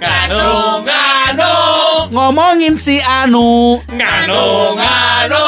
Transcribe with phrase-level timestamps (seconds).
[0.00, 1.52] Nganu, nganu,
[2.10, 3.78] Ngomongin si Anu.
[3.86, 4.42] Nganu,
[4.74, 5.44] nganu,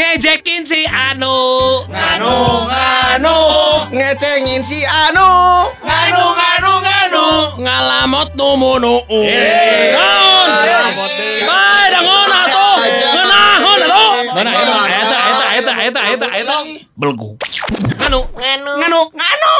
[0.00, 1.36] ngejekin si Anu,
[1.92, 2.32] nganu,
[2.72, 3.36] nganu,
[3.92, 5.28] ngecengin si Anu.
[5.84, 7.24] Nganu, nganu, nganu,
[7.60, 8.94] ngalamot numunu.
[9.92, 10.48] Naon?
[11.44, 12.76] Bae dangon atuh.
[13.12, 14.12] Ngeunahon atuh.
[14.34, 14.50] Mana
[15.84, 17.36] eta eta eta eta eta eta eta belgu.
[18.00, 19.52] Nganu, nganu, nganu, nganu,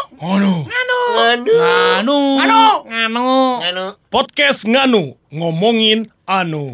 [0.65, 2.17] nganu, nganu,
[2.89, 3.29] nganu,
[3.61, 6.73] nganu, Podcast Nganu ngomongin anu.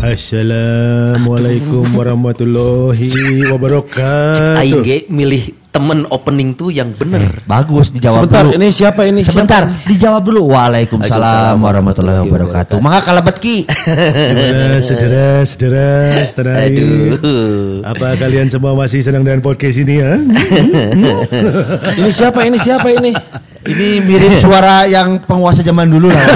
[0.00, 4.56] Assalamualaikum warahmatullahi wabarakatuh.
[4.56, 7.38] Aing ge milih temen opening tuh yang bener.
[7.46, 8.58] bagus dijawab Sebentar dulu.
[8.58, 9.20] ini siapa ini?
[9.22, 9.86] Sebentar siapa?
[9.86, 10.50] dijawab dulu.
[10.50, 12.82] Waalaikumsalam warahmatullahi wabarakatuh.
[12.82, 13.62] maka kalabat ki.
[13.64, 15.88] Gimana saudara, saudara,
[16.26, 16.52] saudara?
[16.66, 17.86] Aduh.
[17.86, 20.18] Apa kalian semua masih senang dengan podcast ini ya?
[21.98, 23.14] Ini siapa ini siapa ini?
[23.60, 26.24] Ini mirip suara yang penguasa zaman dulu lah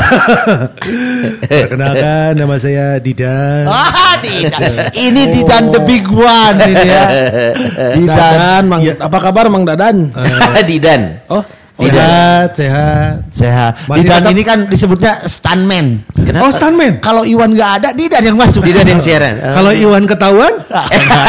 [1.51, 3.67] Perkenalkan nama saya Didan.
[3.70, 4.91] ah Didan.
[4.92, 7.05] Ini Didan the big one ini ya.
[7.98, 8.11] Didan.
[8.11, 10.11] Dadan Mang apa kabar Mang Dadan?
[10.69, 11.23] Didan.
[11.31, 11.42] Oh
[11.73, 13.15] Sehat, sehat.
[13.33, 16.45] sehat Masih Didan tetap- ini kan disebutnya stuntman Kenapa?
[16.45, 17.01] Oh, stuntman.
[17.01, 19.34] kalau Iwan nggak ada Didan yang masuk Didan yang siaran.
[19.34, 20.53] Eh, Kalau Iwan ketahuan,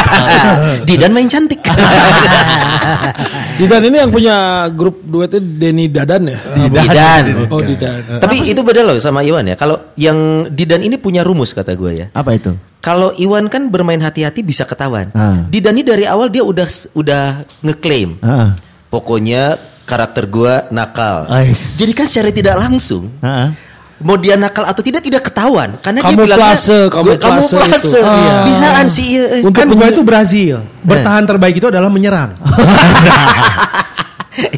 [0.87, 1.63] Didan main cantik.
[3.59, 4.35] Didan ini yang punya
[4.69, 7.23] grup duetnya Denny Dadan ya Didan.
[7.49, 9.55] Oh Didan Tapi itu beda loh sama Iwan ya.
[9.55, 12.07] Kalau yang Didan ini punya rumus kata gue ya.
[12.11, 15.07] apa itu Kalau Iwan kan bermain hati-hati bisa ketahuan.
[15.15, 15.47] Ah.
[15.47, 17.23] Didan ini dari awal dia udah udah
[17.63, 18.19] ngeklaim.
[18.19, 18.59] Ah.
[18.91, 19.55] Pokoknya
[19.93, 21.29] karakter gua nakal.
[21.29, 21.77] Ais.
[21.77, 23.53] Jadi kan secara tidak langsung Ah.
[23.99, 27.39] mau dia nakal atau tidak tidak ketahuan karena dia Kamu bilangnya plase, kamu "Gua- kamu
[27.39, 27.77] plase plase.
[27.79, 28.33] itu." Iya.
[28.43, 29.23] Bisaan sih iya.
[29.39, 29.41] eh.
[29.47, 30.55] kan gue itu Brazil.
[30.81, 32.35] Bertahan terbaik itu adalah menyerang.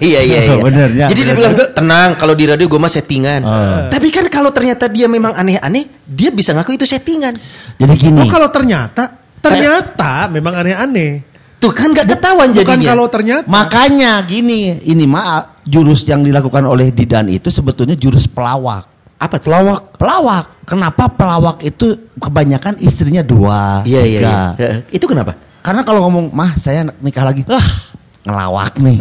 [0.02, 0.58] iya iya iya.
[0.58, 1.52] Bener, ya, Jadi dia bener.
[1.52, 3.42] bilang tenang kalau di radio gue mah settingan.
[3.44, 3.86] Ah.
[3.92, 7.36] Tapi kan kalau ternyata dia memang aneh-aneh, dia bisa ngaku itu settingan.
[7.76, 11.35] jadi gini Oh kalau ternyata, ternyata memang aneh-aneh.
[11.66, 12.88] Tuh kan gak ketahuan Bukan jadinya.
[12.88, 13.46] kalau ternyata.
[13.46, 18.86] Makanya gini, ini mah jurus yang dilakukan oleh Didan itu sebetulnya jurus pelawak.
[19.16, 19.50] apa tuh?
[19.50, 20.46] Pelawak Pelawak.
[20.64, 24.30] Kenapa pelawak itu kebanyakan istrinya dua, Iya iya tiga.
[24.56, 24.70] iya.
[24.86, 25.34] Eh, Itu kenapa?
[25.62, 27.66] Karena kalau ngomong, mah saya nikah lagi, ah
[28.22, 28.98] ngelawak nih.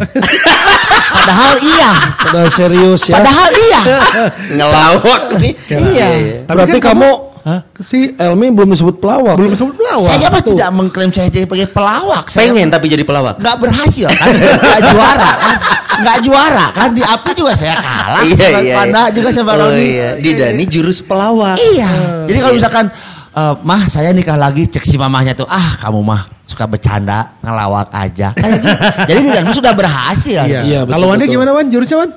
[1.15, 3.81] Padahal iya, Padahal serius ya padahal iya.
[4.57, 5.53] Ngelawak nih.
[5.69, 6.09] Iya.
[6.43, 7.09] Tapi Berarti kan kamu
[7.45, 7.61] Hah?
[7.77, 10.09] Si Elmi belum disebut pelawak belum disebut pelawak.
[10.09, 12.25] Saya mah tidak mengklaim saya jadi sebagai pelawak.
[12.25, 13.37] Saya Pengen tapi jadi pelawak.
[13.37, 15.55] nggak berhasil kan, nggak juara kan,
[16.01, 19.13] nggak juara kan di api juga saya kalah, Iya, sama iya, Panda iya.
[19.13, 19.85] juga sama Oh, Roni.
[19.85, 20.09] iya.
[20.17, 21.61] Didani jurus pelawak.
[21.61, 21.89] Iya.
[22.25, 22.85] Jadi kalau misalkan
[23.31, 27.93] eh, mah saya nikah lagi cek si mamahnya tuh ah kamu mah suka bercanda ngelawak
[27.93, 28.73] aja kayak gitu.
[29.05, 30.41] Jadi Didan sudah berhasil.
[30.43, 30.59] Iya.
[30.65, 31.29] Iya, betul, Kalau betul.
[31.29, 31.69] gimana Wan?
[31.69, 32.09] Jurusnya Wan?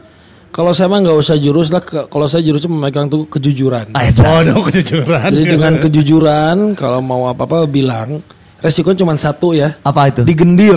[0.59, 4.19] Kalau saya mah nggak usah jurus lah Kalau saya jurusnya memegang tuh kejujuran Ah, itu.
[4.21, 5.31] Oh, no, kejujuran.
[5.31, 8.19] Jadi dengan kejujuran Kalau mau apa-apa bilang
[8.59, 10.27] Resikonya cuma satu ya Apa itu?
[10.27, 10.75] Digendir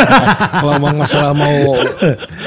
[0.58, 1.78] Kalau mau masalah mau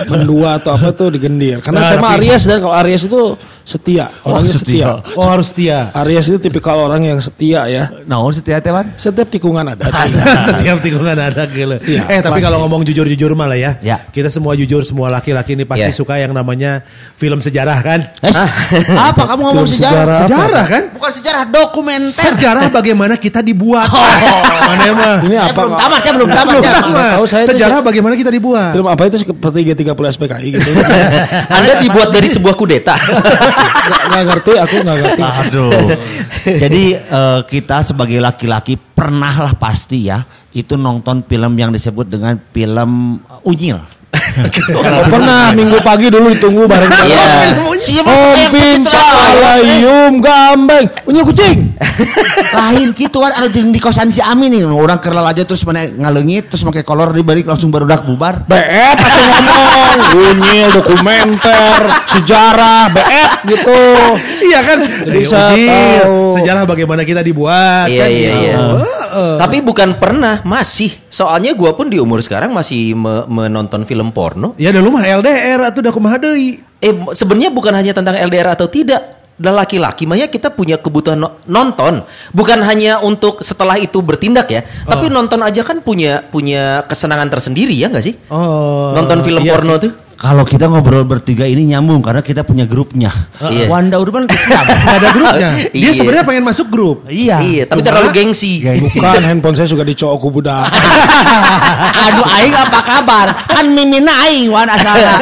[0.05, 3.21] Mendua atau apa tuh digendir Karena Nah, saya mah Aries dan kalau Aries itu
[3.65, 5.01] setia Orangnya setia.
[5.17, 5.89] Oh, harus setia.
[5.97, 8.93] Aries itu tipikal orang yang setia ya Naon setia teh Wan?
[8.93, 9.89] Setiap tikungan ada
[10.47, 11.81] Setiap tikungan ada gila.
[11.81, 12.45] Iya, eh tapi pasti.
[12.45, 14.05] kalau ngomong jujur-jujur malah ya, Ya.
[14.05, 15.89] kita semua jujur semua laki-laki ini pasti Ya.
[15.91, 18.05] suka yang namanya film sejarah kan?
[18.21, 18.33] Eh,
[18.93, 20.19] apa kamu ngomong Film sejarah?
[20.21, 20.29] sejarah.
[20.29, 20.83] Sejarah kan?
[20.93, 22.23] Bukan sejarah dokumenter.
[22.29, 23.89] Sejarah bagaimana kita dibuat.
[23.89, 25.17] Mana emang?
[25.23, 26.71] Ini Eh, apa belum tamat ya, belum tamat ya.
[27.17, 28.71] Tahu saya Sejarah bagaimana kita dibuat.
[28.71, 30.69] Film apa itu seperti G30 SPKI gitu
[31.57, 32.93] Anda dibuat dari sebuah kudeta.
[33.85, 35.71] Nggak ngerti aku nggak ngerti Aduh.
[36.63, 40.23] Jadi eh, kita sebagai laki-laki pernah lah pasti ya
[40.55, 43.75] itu nonton film yang disebut dengan film uh, Unyil.
[44.35, 47.55] Oh, pernah minggu pagi dulu ditunggu bareng Iya.
[47.75, 49.39] Siapa Om yang Pin seperti itu?
[49.39, 51.71] Salayum Gambeng Punya kucing
[52.57, 56.49] Lain gitu kan jeung di kosan si Ami nih orang kerlal aja terus mana ngalengit
[56.49, 58.43] terus pakai kolor dibalik langsung barudak bubar.
[58.43, 59.99] BF aku ngomong
[60.31, 61.79] Unyil dokumenter
[62.09, 63.79] Sejarah BF gitu
[64.43, 64.79] Iya kan?
[65.25, 66.17] Tahu.
[66.35, 67.87] Sejarah bagaimana kita dibuat.
[67.87, 68.57] Iya kan iya iya.
[68.57, 69.35] Heeh.
[69.37, 70.91] Tapi bukan pernah, masih.
[71.07, 74.24] Soalnya gua pun di umur sekarang masih me- menonton film porno.
[74.57, 76.57] Ya udah lu mah LDR atau udah kumaha deui.
[76.81, 79.21] Eh sebenarnya bukan hanya tentang LDR atau tidak.
[79.35, 84.47] Dan laki-laki mah ya kita punya kebutuhan no- nonton, bukan hanya untuk setelah itu bertindak
[84.47, 88.15] ya, tapi nonton aja kan punya punya kesenangan tersendiri ya nggak sih?
[88.31, 88.95] Oh.
[88.95, 89.81] Nonton film iya porno sih.
[89.83, 90.04] tuh?
[90.15, 93.11] Kalau kita ngobrol bertiga ini nyambung karena kita punya grupnya.
[93.37, 93.67] Iya.
[93.67, 95.49] Wanda Urban kita Nggak ada grupnya.
[95.75, 95.91] Dia Iya.
[95.91, 97.03] sebenarnya pengen masuk grup.
[97.05, 97.37] Iya.
[97.39, 98.63] Iya, tapi Cuma- terlalu gengsi.
[98.63, 100.65] Bukan handphone saya juga dicok ku budak.
[102.05, 103.27] Aduh aing apa kabar?
[103.45, 105.13] Kan mimina aing wan asalnya.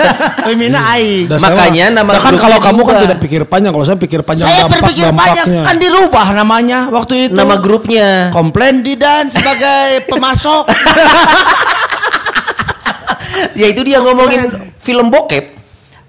[0.46, 1.26] Mimina aing.
[1.26, 4.22] Dan saya Makanya nama Nah, kan kalau kamu kan tidak pikir panjang, kalau saya pikir
[4.22, 7.36] panjang Saya dampak berpikir panjang kan dirubah namanya waktu itu.
[7.36, 8.30] Nama grupnya.
[8.30, 10.70] Komplain Didan sebagai pemasok.
[13.54, 15.64] Ya itu dia ngomongin film bokep.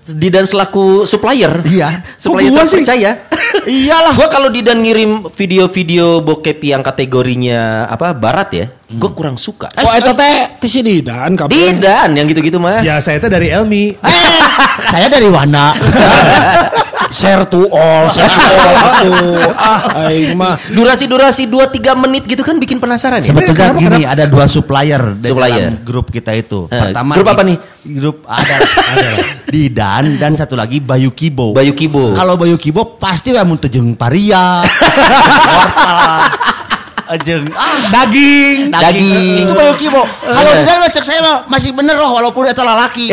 [0.05, 1.65] Didan selaku supplier.
[1.65, 2.05] Iya.
[2.21, 2.85] supplier gua sih?
[2.85, 3.25] terpercaya.
[3.65, 4.13] Iyalah.
[4.13, 8.67] Gua kalau Didan ngirim video-video bokep yang kategorinya apa barat ya,
[9.01, 9.73] gua kurang suka.
[9.81, 11.57] Oh, itu teh si Didan kabeh.
[11.57, 12.85] Didan yang gitu-gitu mah.
[12.85, 13.97] Ya saya itu dari Elmi.
[13.97, 14.29] Eh,
[14.93, 15.73] saya dari Wana.
[17.11, 19.43] Share to all, share to all atuh.
[19.65, 20.59] Ah, aing mah.
[20.69, 23.31] Durasi-durasi 2-3 menit gitu kan bikin penasaran ya.
[23.31, 25.73] Sebetulnya Kenapa- gini, ada dua supplier, Supplier.
[25.73, 26.69] dalam grup kita itu.
[26.69, 27.57] Eh, Pertama grup apa nih?
[27.85, 29.09] Grup ada, ada
[29.47, 31.53] Didan dan satu lagi Bayu Kibo.
[31.53, 32.13] Bayu Kibo.
[32.13, 34.63] Kalau Bayu Kibo pasti ya mun teu jeung paria.
[37.19, 38.71] jeung ah Daging.
[38.71, 39.45] Daging.
[39.45, 40.03] Itu Bayu Kibo.
[40.03, 40.57] Kalau Eh.
[40.59, 43.13] Didan mah cek saya mah masih bener loh walaupun eta lalaki.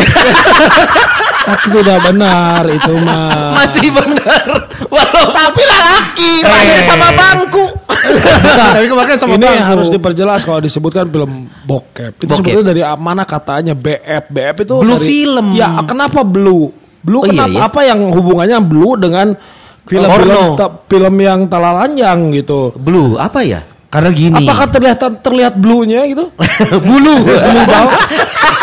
[1.68, 3.52] Itu udah benar itu mah.
[3.54, 4.46] Masih benar.
[4.88, 6.32] Walau Tapi lalaki.
[6.40, 6.86] terakhir Eh.
[6.86, 7.66] sama bangku.
[8.74, 9.68] Tapi kemarin sama ini bangku.
[9.68, 12.18] harus diperjelas kalau disebutkan film bokep.
[12.18, 14.24] Itu sebetulnya dari mana katanya BF.
[14.28, 15.46] BF itu Blue dari- film.
[15.52, 16.72] Ya, kenapa blue?
[17.02, 17.52] Blue Oh, iya, kenapa?
[17.52, 17.62] iya.
[17.66, 19.34] Apa yang hubungannya blue dengan
[19.82, 20.54] Film film
[20.86, 22.70] film yang talalanjang gitu?
[22.78, 23.66] Blue apa ya?
[23.92, 24.48] Karena gini.
[24.48, 26.32] Apakah terlihat terlihat blue-nya gitu?
[26.88, 27.90] Bulu, blue bau,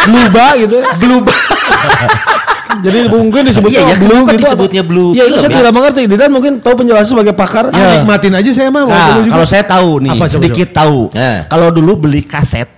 [0.08, 0.78] blue ba gitu.
[0.96, 1.32] Blue ba.
[2.78, 4.38] Jadi mungkin disebutnya Iya, ya, blue gitu.
[4.38, 5.56] disebutnya blue Ya itu film saya ya?
[5.60, 6.00] tidak mengerti.
[6.06, 7.64] Dan mungkin tahu penjelasan sebagai pakar.
[7.68, 8.86] Ah, nikmatin aja saya mah.
[8.86, 10.98] Nah, kalau saya tahu nih, Apa, coba, sedikit tahu.
[11.10, 11.38] Eh.
[11.44, 12.68] Kalau dulu beli kaset.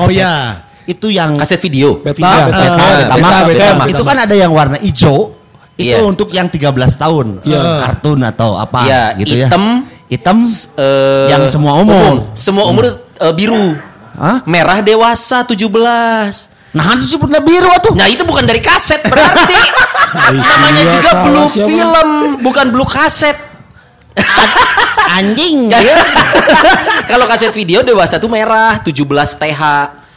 [0.00, 0.56] Oh kaset, iya.
[0.82, 2.00] Itu yang Kaset video.
[2.00, 3.44] Beta, Iya, beta, beta, Ah, beta, beta, max.
[3.46, 3.86] beta, max.
[3.92, 5.36] Itu kan ada yang warna hijau.
[5.72, 5.98] Itu Iya.
[6.02, 7.26] untuk yang 13 tahun.
[7.44, 7.60] Iya.
[7.82, 9.46] Kartun atau apa Iya, gitu ya.
[9.52, 10.44] hitam, Hitam.
[10.76, 12.28] Eh, Yang semua umum.
[12.36, 13.72] Semua umur eh, biru.
[14.12, 14.44] Hah?
[14.44, 15.64] Merah dewasa 17.
[16.72, 17.96] Nah, itu sebutnya biru atuh.
[17.96, 19.56] Nah, itu bukan dari kaset berarti.
[20.36, 21.68] Namanya iya, juga salah blue siapa?
[21.68, 22.08] film,
[22.44, 23.36] bukan blue kaset.
[25.16, 25.72] Anjing.
[25.72, 25.80] Ya,
[27.10, 29.08] Kalau kaset video dewasa tuh merah 17
[29.40, 29.60] TH.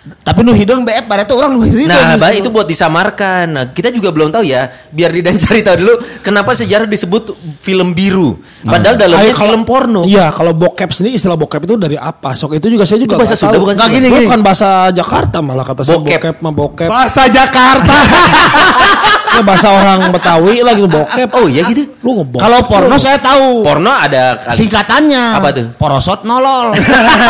[0.05, 1.85] Tapi nu hidung BF bare tuh orang nu hidung.
[1.85, 2.13] Nah.
[2.15, 3.45] Bah, itu buat disamarkan.
[3.47, 4.69] Nah, kita juga belum tahu ya.
[4.87, 8.37] Biar Didan cari tahu dulu kenapa sejarah disebut film biru.
[8.61, 10.01] Padahal dalamnya Ayo, kalau- film porno.
[10.03, 12.33] Iya, kalau bokep sendiri istilah bokep itu dari apa?
[12.33, 14.25] Sok itu juga saya juga Itu bahasa nggak Sunda bukan gini, gini.
[14.25, 16.13] Bukan bahasa Jakarta malah kata saya Bokep.
[16.13, 16.89] bokep mah bokep.
[16.89, 17.95] Bahasa Jakarta.
[19.35, 21.29] Ya, bahasa orang Betawi lah gitu bokep.
[21.35, 21.91] Oh iya gitu.
[21.99, 22.41] Lu ngebokep.
[22.41, 23.61] Kalau porno saya tahu.
[23.61, 25.25] Porno ada Singkatannya.
[25.35, 25.65] Apa tuh?
[25.75, 26.71] Porosot nolol.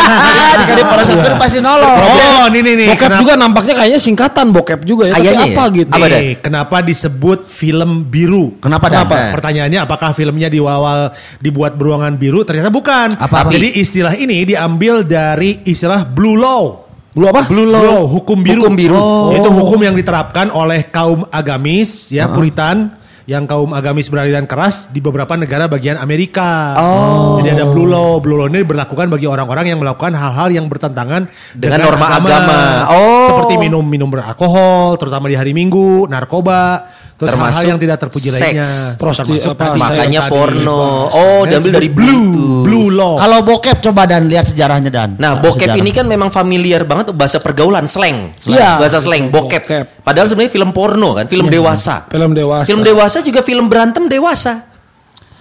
[0.62, 1.84] Dikali porosot itu pasti nolol.
[1.84, 2.86] oh, ini nih nih.
[2.94, 5.12] bokep Kenapa- juga nampaknya kayaknya singkatan bokep juga ya.
[5.12, 5.74] Tapi Kayaknya apa ya.
[5.74, 5.90] gitu?
[5.92, 6.06] Apa?
[6.06, 8.44] Nih, kenapa disebut film biru?
[8.62, 8.94] Kenapa dah?
[9.02, 9.14] Kenapa?
[9.16, 9.30] Nah.
[9.34, 11.10] Pertanyaannya apakah filmnya di awal
[11.42, 12.46] dibuat beruangan biru?
[12.46, 13.18] Ternyata bukan.
[13.18, 13.50] Apa-apa?
[13.50, 16.85] Jadi istilah ini diambil dari istilah blue law.
[17.16, 17.48] Lu apa?
[17.48, 18.60] Blue law, hukum biru.
[18.60, 18.92] Hukum biru.
[18.92, 19.32] Oh.
[19.32, 22.92] Itu hukum yang diterapkan oleh kaum agamis, ya puritan,
[23.24, 26.76] yang kaum agamis beraliran keras di beberapa negara bagian Amerika.
[26.76, 27.40] Oh.
[27.40, 28.20] Jadi ada blue law.
[28.20, 31.24] Blue law ini diberlakukan bagi orang-orang yang melakukan hal-hal yang bertentangan
[31.56, 32.60] Dengan norma agama.
[32.92, 33.32] Oh.
[33.32, 36.84] Seperti minum minum beralkohol, terutama di hari Minggu, narkoba,
[37.16, 38.38] terus Termasuk yang tidak terpuji seks.
[38.38, 38.64] lainnya.
[38.94, 39.80] Prosti- Termasuk apa, tadi.
[39.80, 40.30] Makanya Tadi.
[40.30, 40.82] porno.
[41.08, 42.62] Oh, Nah, diambil dari blue, blue.
[42.62, 43.16] blue law.
[43.16, 45.16] Kalau bokep coba dan lihat sejarahnya dan.
[45.16, 48.36] Nah, bokep ini kan memang familiar banget bahasa pergaulan slang.
[48.44, 48.76] Iya.
[48.76, 49.64] Bahasa slang bokep.
[49.64, 49.86] Bokep.
[50.04, 52.04] Padahal sebenarnya film porno kan, film dewasa.
[52.06, 52.68] Film dewasa.
[52.68, 54.75] Film dewasa juga film berantem dewasa.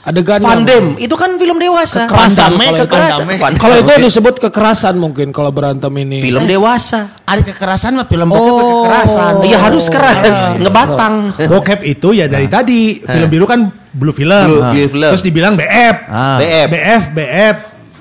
[0.05, 2.05] Adegan Van Damme itu kan film dewasa.
[2.05, 2.85] Kekerasan kalau itu.
[2.85, 3.25] Kekerasan.
[3.57, 6.21] Kalau itu disebut kekerasan mungkin kalau berantem ini.
[6.21, 7.09] film dewasa.
[7.25, 8.85] ada kekerasan mah film bokep Oh.
[8.85, 9.33] kekerasan.
[9.41, 11.33] Iya harus keras, ngebatang.
[11.41, 14.29] Bokep itu ya dari tadi film biru kan blue film.
[14.45, 14.71] Blue- Nah.
[14.71, 15.09] blue film.
[15.09, 15.95] Terus dibilang BF.
[16.05, 16.37] Ah.
[16.37, 16.67] BF.
[16.69, 17.55] BF, BF.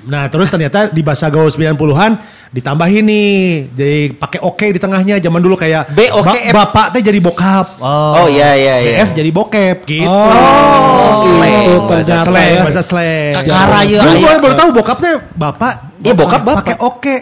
[0.05, 2.11] Nah, terus ternyata di bahasa gaul 90-an
[2.53, 3.33] ditambahin nih.
[3.73, 6.53] Jadi pakai oke di tengahnya zaman dulu kayak B, oke, F.
[6.53, 7.81] bapak teh jadi bokap.
[7.81, 9.01] Oh, iya iya iya.
[9.01, 10.05] BF jadi bokep gitu.
[10.05, 11.65] Oh, slang.
[11.65, 12.61] itu bahasa ternyata slang, ya.
[12.61, 13.33] bahasa slang.
[13.41, 15.73] Kekara ya, gue baru tahu bokapnya bapak.
[16.05, 16.57] Iya, bokap bapak.
[16.61, 17.15] Pakai oke.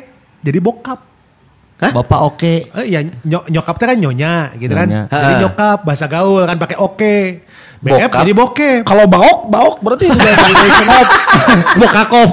[0.43, 1.12] Jadi bokap.
[1.91, 2.53] Bapak oke.
[2.71, 4.85] Eh, ya ny- nyokap teh kan nyonya gitu kan.
[4.85, 5.03] Nyonya.
[5.09, 5.39] Jadi Ha.
[5.41, 7.15] nyokap bahasa gaul kan pakai oke.
[7.77, 8.15] BF Bokap.
[8.17, 8.81] jadi bokep.
[8.85, 11.07] Kalau baok, baok berarti udah combination of.
[11.75, 12.29] Bokakop.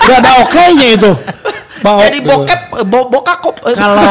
[0.00, 1.12] Udah ada oke-nya itu.
[1.78, 2.00] Baok.
[2.00, 3.56] Jadi bokep eh, bo bokakop.
[3.64, 4.00] eh, Kalau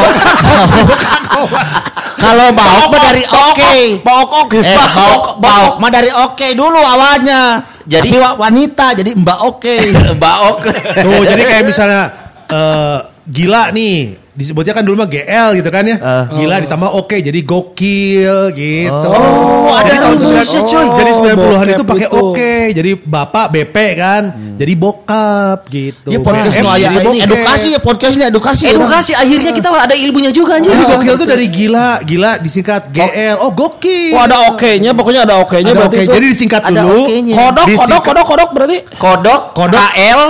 [2.17, 3.73] kalau baok mah dari oke.
[4.01, 4.57] Baok oke.
[4.59, 7.65] Eh, baok, baok mah dari oke dulu awalnya.
[7.83, 9.75] Jadi- Tapi wa- wanita jadi mbak oke.
[10.23, 10.55] Baok.
[10.93, 12.01] Tuh, jadi kayak misalnya
[12.47, 14.23] eh, gila nih.
[14.31, 15.97] disebutnya kan dulu mah GL gitu kan ya.
[16.29, 19.09] Gila ditambah oke jadi gokil gitu.
[19.09, 20.85] Oh, ada Jadi tahun rumusnya, 90 coy.
[20.93, 22.21] Jadi 90-an bokep itu pakai itu.
[22.21, 22.53] oke.
[22.69, 24.23] Jadi bapak BP kan.
[24.53, 26.07] Jadi bokap gitu.
[26.07, 27.25] Ya podcast aya jadi ini bokep.
[27.25, 28.63] edukasi ya podcast ini edukasi.
[28.69, 30.69] Edukasi akhirnya kita ada ilmunya juga anjir.
[30.69, 33.41] Jadi gokil tuh dari gila, gila disingkat GL.
[33.41, 34.13] Oh gokil.
[34.13, 36.03] Oh ada oke-nya, pokoknya ada oke-nya Ada berarti oke.
[36.03, 36.13] itu.
[36.13, 37.09] Jadi disingkat Ada dulu.
[37.09, 37.33] oke-nya.
[37.33, 38.77] kodok, kodok, Disingkat- kodok, kodok berarti.
[38.95, 39.81] Kodok, Kodok.
[39.81, 40.21] KL,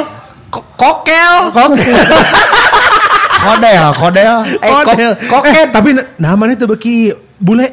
[0.47, 1.33] ko- kokel.
[3.37, 4.35] Kodel, kodel.
[4.57, 5.11] Eh, kok- Kodel.
[5.25, 5.53] koket.
[5.53, 6.95] Eh, tapi na- namanya tuh beki
[7.37, 7.67] bule.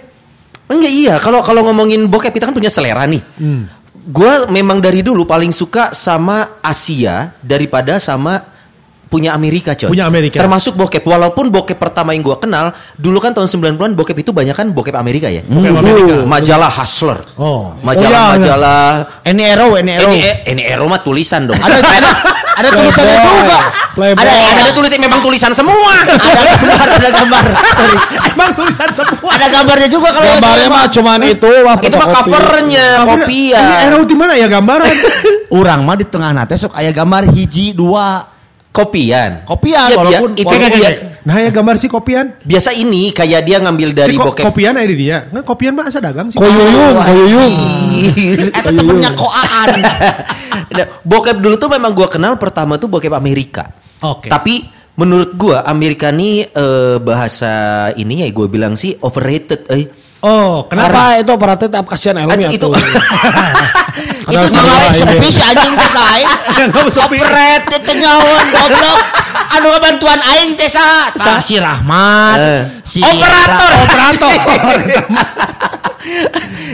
[0.64, 3.20] Enggak iya, kalau kalau ngomongin bokep kita kan punya selera nih.
[4.04, 8.52] Gua memang dari dulu paling suka sama Asia daripada sama
[9.04, 9.88] punya Amerika coy.
[9.88, 10.40] Punya Amerika.
[10.40, 11.00] Termasuk bokep.
[11.00, 14.92] Walaupun bokep pertama yang gua kenal dulu kan tahun 90-an bokep itu banyak kan bokep
[14.92, 15.44] Amerika ya.
[15.44, 16.14] Bokep Amerika.
[16.26, 17.20] Majalah Hustler.
[17.36, 17.76] Oh.
[17.80, 20.08] Majalah-majalah Ini Ero, ini Ero.
[20.10, 21.56] ini eh, ini Ero mah tulisan dong.
[21.56, 22.10] Ada ada
[22.56, 23.58] ada tulisannya juga.
[23.94, 24.18] Playboy.
[24.18, 25.94] Ada ada, ada tulisan memang tulisan semua.
[26.02, 26.18] ada
[26.50, 27.42] gambar, ada gambar.
[27.46, 27.96] Sorry.
[28.28, 29.30] Emang tulisan semua.
[29.30, 33.64] Ada gambarnya juga kalau Gambarnya mah cuman itu wah, itu mah covernya, Ini kopian.
[33.84, 34.94] Ero di mana ya gambaran?
[35.58, 38.34] Orang mah di tengah nate sok aya gambar hiji dua
[38.68, 39.46] Kopian.
[39.46, 40.90] kopian Ya, walaupun biar- itu walaupun- dia.
[41.22, 42.34] Nah ya gambar si kopian.
[42.42, 44.42] Biasa ini kayak dia ngambil dari si ko- bokep.
[44.42, 45.24] kopian di dia.
[45.24, 46.36] Nggak kopian mah asa dagang sih.
[46.36, 47.54] Koyuyung, koyuyung.
[48.50, 49.70] Eta temennya koaan.
[50.66, 53.70] Nah, bokep dulu tuh memang gua kenal pertama tuh bokep Amerika.
[54.02, 54.28] Oke.
[54.32, 57.52] Tapi menurut gua Amerika nih eh, bahasa
[57.94, 59.66] ininya ya gue bilang sih overrated.
[59.70, 59.86] Eh.
[60.24, 60.88] Oh, kenapa?
[60.88, 62.72] Kenapa itu operatif apa kasihan elem ya itu tuh.
[64.32, 65.00] itu sama salah ini.
[65.04, 66.28] Sepi si anjing teh lain.
[66.88, 68.98] Operet teh nyawan goblok.
[69.52, 71.12] Anu bantuan aing teh saha?
[71.44, 72.38] Si Rahmat.
[72.40, 72.62] Eh.
[72.88, 73.68] Si operator.
[73.68, 74.32] Ra- Operator.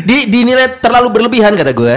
[0.06, 1.94] Di, dinilai terlalu berlebihan kata gue.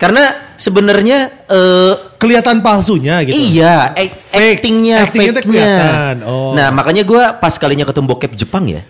[0.00, 1.92] Karena sebenarnya eh,
[2.24, 3.36] Kelihatan palsunya gitu.
[3.36, 4.12] Iya, Fake.
[4.32, 5.42] actingnya, Actingnya fake-nya.
[5.44, 6.16] kelihatan.
[6.24, 6.56] Oh.
[6.56, 8.80] Nah, makanya gue pas kalinya ketemu bokep Jepang ya.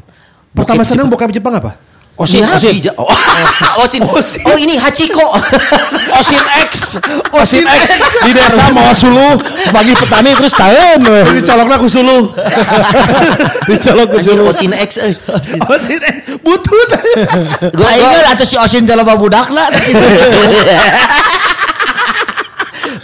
[0.55, 1.75] Pertama Bokep seneng bokep Jepang apa?
[2.14, 2.75] Osin, Miyabi Osin.
[2.79, 3.11] Ja- Oh,
[3.83, 4.07] Osin.
[4.07, 4.47] Osin.
[4.47, 5.35] Oh, ini Hachiko.
[6.23, 7.03] Osin X.
[7.35, 7.91] Osin X
[8.23, 9.35] di desa Mawasulu
[9.75, 11.03] bagi petani terus tahun.
[11.35, 12.31] Dicolokna ku suluh.
[13.69, 14.47] Dicolok ke Anjir, suruh.
[14.47, 15.03] Osin X.
[15.03, 15.11] Eh.
[15.67, 16.91] Oh, si eh, butut.
[17.75, 19.75] Gua, kan atuh si Osin jalan budak lah.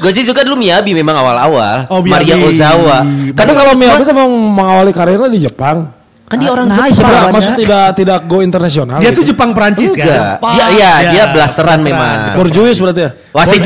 [0.00, 1.86] Gua sih suka dulu Miyabi memang awal-awal.
[1.86, 2.26] Oh, Miyabi.
[2.26, 2.98] Maria Ozawa.
[3.30, 6.00] Tapi kalau Miyabi itu memang mengawali karirnya di Jepang.
[6.24, 6.94] kan dia orang Nah, Jepang.
[6.94, 7.34] Sebenarnya.
[7.34, 9.02] maksud tidak tidak go internasional.
[9.02, 9.18] Dia gitu.
[9.18, 10.38] tuh Jepang Perancis Enggak.
[10.38, 10.54] kan?
[10.54, 11.82] Dia, iya, Ya, dia blasteran blasteran.
[11.82, 12.18] memang.
[12.38, 13.10] Borjuis berarti ya.
[13.34, 13.60] Wasit.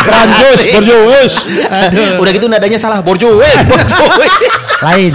[0.00, 1.34] Prancis, Borjuis.
[2.24, 3.04] Udah gitu nadanya salah.
[3.04, 4.34] Borjuis, Borjuis.
[4.80, 5.12] Lain.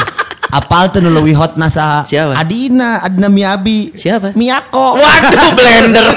[0.56, 2.32] Apal tuh nu leuwih hot nasa Siapa?
[2.40, 3.92] Adina, Adina Miyabi.
[3.92, 4.32] Siapa?
[4.40, 4.96] Miyako.
[4.96, 6.08] Waduh, blender.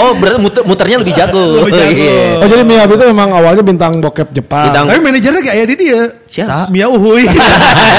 [0.00, 1.60] oh, berarti muter, muternya lebih jago.
[1.60, 1.92] Lebih jago.
[2.00, 2.40] Iya.
[2.40, 4.72] Oh jadi Miyabi itu memang awalnya bintang bokep Jepang.
[4.72, 6.00] Bintang- Tapi manajernya kayak di dia.
[6.24, 6.72] Siapa?
[6.72, 7.28] Mia Uhuy.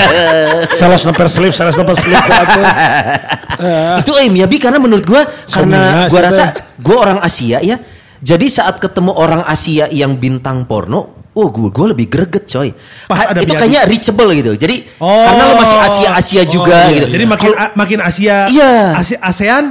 [0.80, 2.18] Sales neper slip, sales neper slip.
[2.18, 6.44] Eh, itu eh Miyabi karena menurut gua karena Somnia, gua rasa
[6.82, 7.78] gua orang Asia ya.
[8.18, 12.74] Jadi saat ketemu orang Asia yang bintang porno, oh gua gua lebih greget coy.
[13.06, 13.60] Pas ada itu Miyabi.
[13.62, 14.52] kayaknya reachable gitu.
[14.58, 15.06] Jadi Oh.
[15.06, 16.96] karena lo masih Asia Asia juga iya.
[16.98, 17.08] gitu.
[17.14, 18.74] Jadi makin a- makin Asia, Iya.
[18.96, 19.66] Asi- ASEAN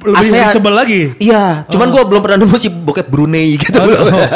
[0.00, 0.40] lebih ASEAN.
[0.42, 1.02] reachable lagi.
[1.18, 3.76] Iya, cuman gua belum pernah nemu si bokep Brunei gitu.
[3.76, 4.04] Oh, belum.
[4.08, 4.28] oh.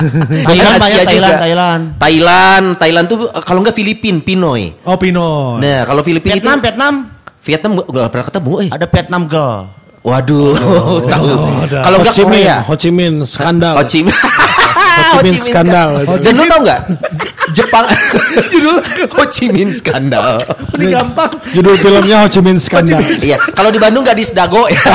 [0.46, 1.10] Thailand Asia banyak, juga.
[1.10, 1.82] Thailand, Thailand.
[1.98, 4.70] Thailand, Thailand tuh kalau nggak Filipin, Pinoy.
[4.82, 5.58] Oh Pino.
[5.58, 6.94] Nah, kalau Filipin Vietnam, itu Vietnam.
[7.40, 8.68] Vietnam nggak pernah ketemu eh.
[8.70, 9.60] Ada Vietnam girl.
[10.00, 10.56] Waduh,
[11.12, 11.28] tahu.
[11.60, 11.82] udah.
[11.84, 13.74] Kalau Ho nggak Chi Minh, Korea, Ho Chi Minh skandal.
[13.76, 14.16] Ho Chi Minh.
[14.90, 15.90] Ho Chi Minh skandal.
[16.20, 16.80] Dan lu tau nggak?
[17.50, 17.86] Jepang
[18.52, 18.76] judul
[19.14, 20.42] Ho Chi Minh skandal.
[20.76, 21.30] Ini gampang.
[21.54, 23.00] Judul filmnya Ho Chi Minh skandal.
[23.00, 24.80] Iya, kalau di Bandung nggak di Sedago ya.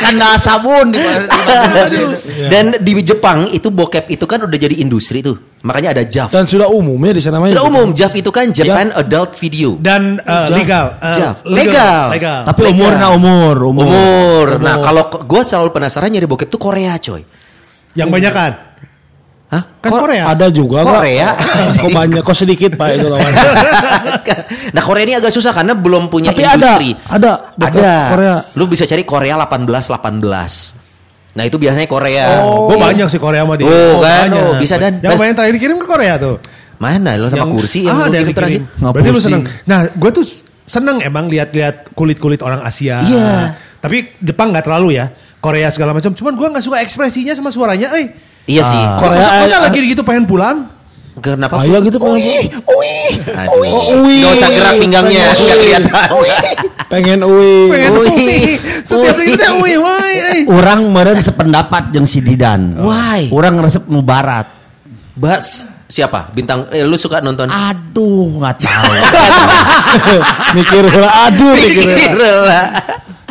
[0.00, 1.98] Skandal sabun di, di
[2.52, 5.36] Dan di Jepang itu bokep itu kan udah jadi industri tuh.
[5.60, 6.32] Makanya ada JAV.
[6.32, 7.36] Dan sudah umumnya di sana.
[7.44, 7.68] Sudah ya.
[7.68, 9.76] umum JAV itu kan Japan Adult Video.
[9.76, 10.56] Dan uh, Jaf.
[10.56, 10.86] legal.
[10.96, 11.36] Uh, Jaf.
[11.44, 12.04] Legal.
[12.16, 12.40] Legal.
[12.48, 13.84] Tapi umurnya umur, umur.
[13.84, 14.46] Umur.
[14.56, 17.20] Nah, kalau gue selalu penasaran nyari bokep tuh Korea, coy.
[17.94, 18.52] Yang banyak kan?
[19.50, 19.62] Hah?
[19.82, 20.30] Kan Kor- Korea.
[20.30, 20.86] Ada juga?
[20.86, 21.34] Korea.
[21.82, 23.32] Kok banyak, kok sedikit Pak itu lawan.
[24.76, 26.90] nah Korea ini agak susah karena belum punya Tapi ada, industri.
[27.10, 27.94] ada, bokep Ada.
[28.14, 28.36] Korea.
[28.54, 31.34] Lu bisa cari Korea 18 18.
[31.34, 32.46] Nah itu biasanya Korea.
[32.46, 33.66] Gue banyak sih Korea mah di.
[33.66, 35.02] Oh, kan, oh, bisa, Dan.
[35.02, 36.38] Yang main terakhir dikirim ke Korea tuh.
[36.80, 38.60] Mana lo sama Yang- kursi yang ah, lu ada kirim terakhir?
[38.78, 39.42] Berarti lu seneng.
[39.66, 40.24] Nah, gue tuh
[40.64, 43.02] seneng emang lihat-lihat kulit-kulit orang Asia.
[43.02, 43.58] Iya.
[43.82, 45.10] Tapi Jepang nggak terlalu ya.
[45.40, 46.12] Korea segala macam.
[46.12, 47.90] Cuman gue nggak suka ekspresinya sama suaranya.
[47.96, 48.12] Eh,
[48.48, 48.82] Iya sih.
[48.98, 50.66] Korea, masa, masa eh, lagi gitu pengen pulang?
[51.20, 51.60] Kenapa?
[51.60, 52.64] Ayah gitu pengen, Aduh.
[52.64, 54.24] Oh, ui.
[54.24, 55.52] Gak usah gerak pinggangnya, ui.
[55.52, 56.08] kelihatan.
[56.88, 57.68] pengen ui.
[57.68, 58.06] Pengen Ui.
[58.08, 58.30] ui.
[58.80, 60.40] Setiap hari kita ui, why, eh.
[60.48, 62.80] Orang meren sependapat jeung si Didan.
[62.80, 63.28] Why?
[63.28, 64.48] Orang resep nu barat.
[65.12, 66.30] Bas, Siapa?
[66.30, 67.50] Bintang eh, lu suka nonton?
[67.50, 68.92] Aduh, nggak tahu.
[70.56, 72.14] mikir heula, aduh mikir
[72.46, 72.64] lah.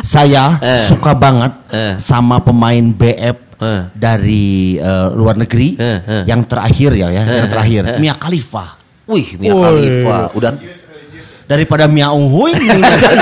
[0.04, 0.84] Saya Eh.
[0.84, 1.94] suka banget Eh.
[1.96, 3.82] sama pemain BF Eh.
[3.96, 6.22] dari eh, luar negeri Eh, eh.
[6.28, 7.98] yang terakhir ya, ya, yang Eh, terakhir eh.
[7.98, 8.76] Mia Khalifa.
[9.08, 9.56] Wih, Mia.
[9.56, 10.16] Khalifa.
[10.36, 10.52] Udah
[11.50, 12.54] Daripada Mia Unhui,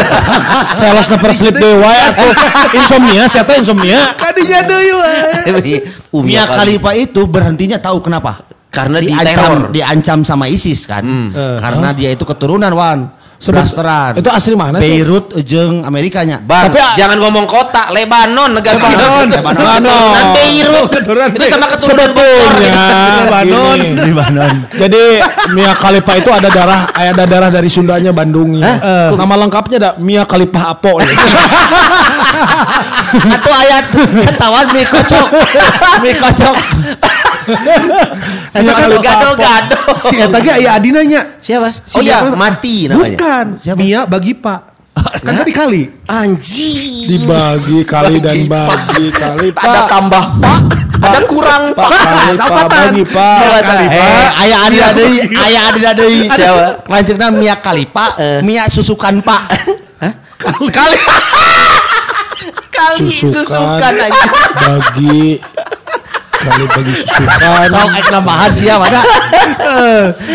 [0.77, 2.29] Sales never sleep dewa atau
[2.77, 4.13] insomnia, siapa insomnia?
[4.21, 5.49] Kadinya deui wae.
[6.13, 8.45] Uh, Mia Khalifa itu berhentinya tahu kenapa?
[8.69, 9.73] Karena diancam, diteror.
[9.73, 11.05] diancam sama ISIS kan.
[11.35, 13.18] Karena dia itu keturunan Wan.
[13.39, 14.19] Sebut- Blasteran.
[14.19, 14.91] itu asli mana sih?
[14.99, 16.43] Beirut jeung Amerikanya.
[16.43, 19.31] Bang, Tapi- jangan ngomong kota, Lebanon negara Lebanon.
[19.31, 19.63] Lebanon.
[19.63, 20.91] Keturunan Beirut.
[21.39, 22.11] Itu sama keturunan.
[22.11, 22.83] Sebetulnya
[23.23, 23.77] Lebanon.
[23.79, 23.95] gini.
[24.11, 24.55] Libanon.
[24.75, 25.03] Jadi
[25.55, 28.83] Mia Khalifa itu ada darah ada darah dari Sundanya Bandungnya.
[29.15, 30.99] Nama lengkapnya ada Mia Khalifa Apo.
[33.09, 33.85] Atau ayat
[34.27, 35.27] ketahuan mie kocok.
[36.03, 36.57] Mie kocok.
[38.53, 39.81] Eta kan Gado-gado.
[39.97, 41.41] si eta ge aya adinanya.
[41.41, 41.73] Siapa?
[41.73, 43.17] Si Oh iya, mati namanya.
[43.17, 43.28] Bukan.
[43.75, 44.61] Mia bagi Pak.
[45.25, 45.83] Kan tadi kali.
[46.05, 47.07] Anjing.
[47.07, 49.87] Dibagi kali dan bagi kali Ada Pak.
[49.87, 50.61] tambah Pak,
[50.99, 52.03] ada kurang Pak Pak.
[52.03, 53.39] kali Pak bagi Pak.
[53.95, 56.27] Eh, ayah adina deui, ayah adina deui.
[56.29, 56.83] Siapa?
[56.85, 58.07] Lanjutnya Mia Khalifa,
[58.43, 59.43] Mia susukan Pak.
[60.71, 60.99] Kali.
[62.71, 64.29] Kali susukan aja.
[64.59, 65.39] bagi
[66.33, 67.67] kali bagi susukan.
[67.71, 69.03] Sok ek nambahan sia masa.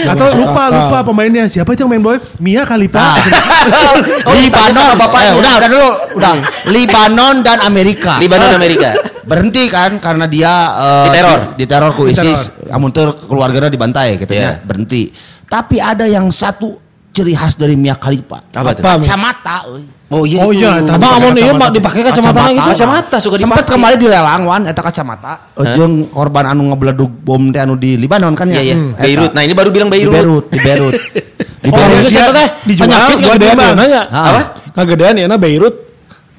[0.06, 1.46] Atau masuk lupa lupa pemainnya.
[1.48, 2.18] Siapa itu yang main boy?
[2.38, 3.00] Mia kali Pak.
[3.00, 3.16] Nah,
[4.28, 5.32] Oh, Libanon, sama bapaknya.
[5.32, 5.90] eh, udah udah dulu,
[6.20, 6.34] udah.
[6.68, 8.20] Libanon dan Amerika.
[8.20, 8.92] Libanon Amerika.
[9.24, 11.40] berhenti kan karena dia eh, Diteror.
[11.56, 15.16] di, diteror ku ISIS amun teu keluarganya dibantai gitu ya berhenti
[15.48, 16.83] tapi ada yang satu
[17.14, 18.74] ciri khas dari Mia Khalifa Apa?
[18.74, 19.86] Apa, kacamata euy.
[20.10, 20.42] Oh iya.
[20.42, 20.62] Oh itu.
[20.62, 22.70] iya, Abang amun ieu mah dipakai kacamata gitu.
[22.70, 23.74] Kacamata suka Sempet dipakai.
[23.74, 28.46] kemarin dilelang wan eta kacamata jeung korban anu ngebledug bom teh anu di Libanon kan
[28.46, 28.76] ya Iya, iya.
[28.94, 29.32] Beirut.
[29.34, 30.14] Nah, ini baru bilang di Beirut.
[30.14, 32.48] Beirut di Beirut di Oh, Beirut itu siapa teh?
[32.76, 33.66] Penyakit buat kagedean diembang.
[33.66, 34.02] ya nanya.
[34.12, 34.42] Apa?
[34.74, 35.76] Kagedean ya na Beirut.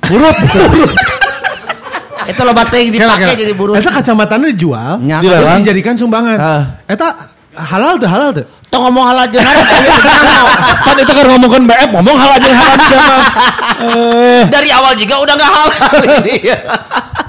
[0.04, 0.36] burut
[2.24, 5.00] itu lo bating dipakai jadi burut Eta kacamatanya dijual.
[5.60, 6.36] Dijadikan sumbangan.
[6.86, 8.44] Eta halal tuh halal tuh.
[8.68, 9.38] tong ngomong hal aja
[10.82, 12.98] Kan itu kan ngomongkan BF, ngomong hal aja hal aja.
[13.86, 16.36] Eh, Dari awal juga udah nggak halal ini.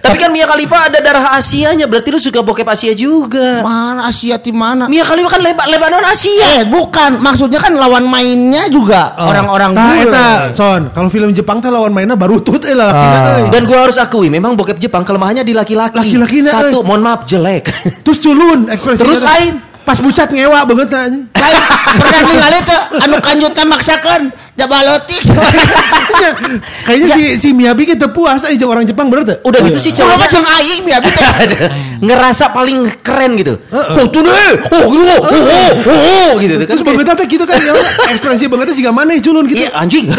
[0.00, 3.60] Tapi kan Mia Khalifa ada darah Asianya, berarti lu suka bokep Asia juga.
[3.60, 6.58] mana Asia di mana Mia Khalifa kan Leba- Lebanon Asia.
[6.58, 10.08] Eh bukan, maksudnya kan lawan mainnya juga orang-orang Nah, bule.
[10.08, 12.90] eta son, kalau film Jepang teh lawan mainnya baru tut eh lah.
[12.90, 13.38] Ah.
[13.48, 15.96] Dan gua harus akui, memang bokep Jepang kelemahannya di laki-laki.
[15.96, 16.82] Laki-lakinya, Satu, eh.
[16.82, 17.68] mohon maaf, jelek.
[18.04, 19.00] Terus culun ekspresi.
[19.00, 19.54] Terus lain.
[19.80, 21.08] Pas bucat ngewa banget aja.
[21.10, 21.60] Lain
[21.98, 24.22] pernah ningali teh anu kanjutna maksakeun
[24.60, 25.22] jabalotik.
[26.86, 29.36] Kayaknya si si Miyabi kita puas aja orang Jepang bener tuh.
[29.48, 31.16] Udah gitu sih Kalau cowoknya jeung aing biar teh.
[32.06, 33.56] ngerasa paling keren gitu.
[33.72, 36.76] Oh tuh deh, oh gitu, oh, oh, oh, oh, gitu kan.
[36.76, 37.72] Terus banget teh gitu kan ya,
[38.12, 39.64] ekspresi banget juga mana culun gitu.
[39.64, 40.06] Iya anjing.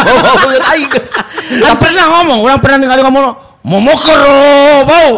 [0.00, 0.90] Oh, banget aing.
[1.60, 5.12] Kan pernah ngomong, orang pernah ningali ngomong momokoro bau.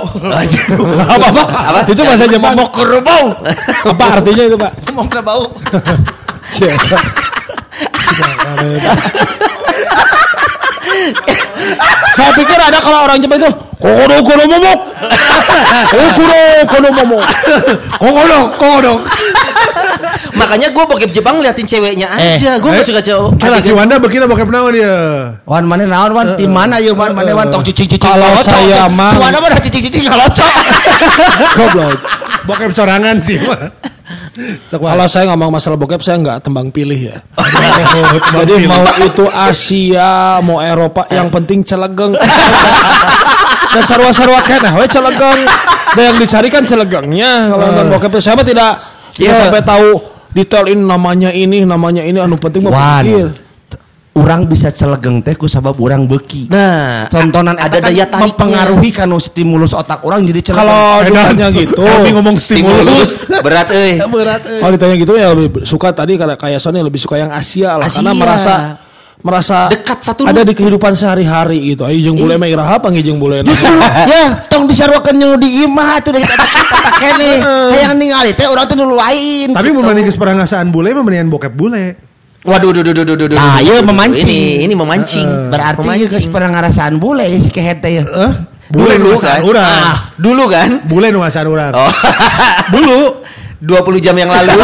[1.06, 1.42] apa apa?
[1.46, 1.80] Apa?
[1.86, 2.58] Itu bahasa Jepang.
[2.58, 3.26] Momokoro bau.
[3.86, 4.72] Apa artinya itu, Pak?
[4.90, 5.44] Momokoro bau.
[12.12, 13.48] Saya pikir ada kalau orang Jepang itu
[13.80, 14.78] kodo kodo momok.
[15.90, 17.24] Oh kodo kodo momok.
[18.02, 18.98] Kokodok, kokodok.
[20.34, 22.58] Makanya gue bokep Jepang liatin ceweknya aja.
[22.58, 23.30] gue gak suka cowok.
[23.38, 24.94] Kala si Wanda begini bokep naon dia.
[25.46, 28.02] Wan mana naon wan tim mana ieu wan mana wan tong cicing-cicing.
[28.02, 28.52] Kalau ngalocok.
[28.52, 30.50] saya mah- Cuana mah cicing-cicing ngalocok.
[31.56, 31.96] Goblok.
[32.44, 33.38] Bokep sorangan sih.
[34.70, 37.20] Kalau saya ngomong masalah bokep saya nggak tembang pilih ya.
[38.40, 42.16] Jadi mau itu Asia, mau Eropa, yang penting celegeng.
[43.72, 45.40] Dan sarwa-sarwa kena, we celegeng.
[45.92, 47.52] Dan yang dicari kan celegengnya.
[47.52, 48.72] Kalau nonton bokep saya mah tidak
[49.12, 49.36] Iya.
[49.36, 50.00] sampai tahu
[50.32, 53.04] detailin namanya ini, namanya ini, anu penting Wan.
[53.04, 53.28] pikir.
[54.12, 56.44] Urang bisa celegeng teh ku sabab urang beuki.
[56.52, 58.28] Nah, tontonan ada kan daya tariknya.
[58.28, 60.68] mempengaruhi kan stimulus otak orang jadi celegeng.
[60.68, 63.24] Kalau ditanya gitu, Tapi ngomong stimulus.
[63.40, 64.04] berat eh.
[64.04, 64.42] Berat.
[64.44, 64.60] eh.
[64.60, 67.88] kalau ditanya gitu ya lebih suka tadi kayak kayak Sony lebih suka yang Asia lah
[67.88, 68.20] karena Asia.
[68.20, 68.54] merasa
[69.22, 71.86] merasa Dekat satu ada di kehidupan sehari-hari gitu.
[71.86, 73.40] Ayo jeung bule mah iraha panggil jeung bule.
[73.48, 73.72] Justru
[74.12, 77.32] ya tong disarwakeun jeung di imah atuh dari kata-kata kene.
[77.80, 79.54] Hayang ningali teh urang teh nu lain.
[79.56, 79.78] Tapi gitu.
[79.78, 82.01] membanding keseparangasaan bule mah mendingan bokep bule.
[82.42, 84.26] Waduh, duh, duh, duh, duh, duh, duh, Ah, duh, iya, memancing.
[84.26, 85.26] Ini, ini memancing.
[85.46, 86.10] berarti Memancing.
[86.10, 88.02] geus pernah ngarasaan bule ya si kehet teh ya.
[88.02, 88.32] Eh?
[88.66, 89.40] Dulu Bule nu kan?
[89.46, 89.62] urang.
[89.62, 90.82] Ah, dulu kan?
[90.82, 91.70] Bule nu ngasaan urang.
[91.70, 91.86] Oh.
[92.74, 93.22] Dulu
[93.62, 94.58] 20 jam yang lalu.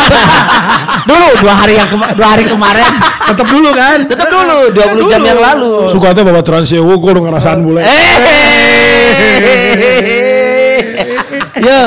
[1.09, 2.91] Dulu dua hari yang kema- dua hari kemarin.
[3.31, 3.99] tetap dulu kan.
[4.05, 5.87] Tetap dulu 20 jam yang lalu.
[5.87, 7.87] Suka teh bawa trans sewu gue udah ngerasaan bule.
[7.87, 7.88] Eh.
[11.69, 11.81] ya,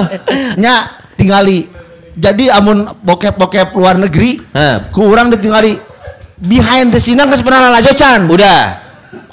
[0.55, 0.75] nya
[1.19, 1.67] tingali
[2.11, 4.91] Jadi amun bokep-bokep luar negeri, Hah.
[4.91, 5.79] kurang ditinggali
[6.41, 8.27] behind the scene geus pernah lalajo can.
[8.27, 8.81] Udah.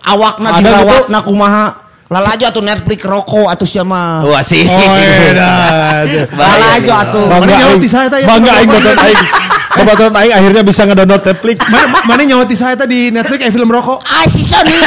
[0.04, 1.66] Awakna Ada dirawatna kumaha.
[2.08, 4.24] Lalajo atuh Netflix rokok atuh sia mah.
[4.24, 4.64] Wah sih.
[4.64, 4.96] Oh,
[5.28, 6.24] edan.
[6.32, 7.20] Lalajo.
[7.28, 7.82] Bangga Mana nyawa aing.
[7.84, 8.80] ti saya ya, Bangga aing nonton.
[8.80, 9.20] baturan aing.
[9.68, 11.56] Kebetulan aing akhirnya bisa ngedownload Netflix.
[11.68, 14.00] Mana mana nyawa ti saya tadi Netflix eh film rokok.
[14.08, 14.72] Ah si Sony.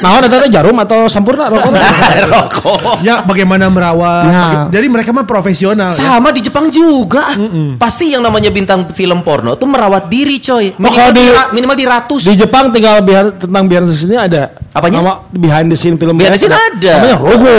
[0.00, 1.80] Nah, ada jarum atau sampurna rokoknya?
[2.36, 3.00] Rokok.
[3.00, 4.26] Ya bagaimana merawat.
[4.28, 4.46] Ya.
[4.68, 5.88] Jadi mereka mah profesional.
[5.88, 5.96] ya.
[5.96, 7.32] Sama di Jepang juga.
[7.80, 10.74] Pasti yang namanya bintang film porno tuh merawat diri, coy.
[10.76, 11.24] Minimal, kalau di,
[11.56, 12.20] minimal di ratus.
[12.28, 14.59] Di Jepang tinggal biar tentang the scene ada.
[14.70, 15.02] Apanya?
[15.02, 16.14] Nama behind the scene film.
[16.14, 16.92] Behind the scene ada.
[17.02, 17.58] Namanya Rogo.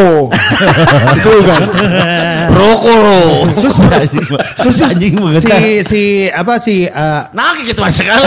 [1.12, 1.62] Itu kan.
[2.48, 3.60] Rokok.
[3.60, 3.76] Terus
[4.58, 5.42] Terus anjing banget.
[5.44, 5.52] si
[5.84, 8.24] si apa si eh, Nah gitu sekali.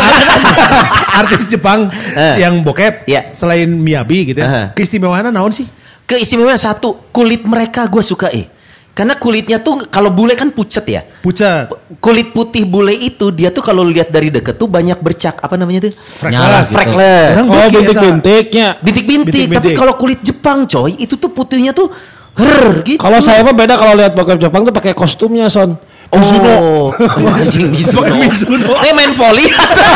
[1.20, 2.40] artis Jepang Eh.
[2.40, 3.33] yang bokep Iya.
[3.33, 4.70] selain Miyabi gitu ya.
[4.73, 5.64] Keistimewaannya naon sih?
[6.05, 8.53] Keistimewaan satu, kulit mereka gue suka eh.
[8.94, 11.02] Karena kulitnya tuh kalau bule kan pucet ya.
[11.18, 11.66] Pucat.
[11.98, 15.90] Kulit putih bule itu dia tuh kalau lihat dari deket tuh banyak bercak apa namanya
[15.90, 15.92] tuh?
[16.30, 16.78] Nyala gitu.
[16.78, 17.35] Freckles.
[17.35, 18.66] Orang Oh, bintik-bintiknya.
[18.78, 19.50] Bintik-bintik.
[19.50, 21.90] Tapi kalau kulit Jepang coy, itu tuh putihnya tuh
[22.38, 23.02] her gitu.
[23.02, 25.74] Kalau saya mah beda kalau lihat bokep Jepang tuh pakai kostumnya son.
[26.14, 26.94] Oh,
[27.35, 28.07] anjing Mizuno.
[28.07, 28.70] Pakai Mizuno.
[28.78, 29.50] Dia main volley.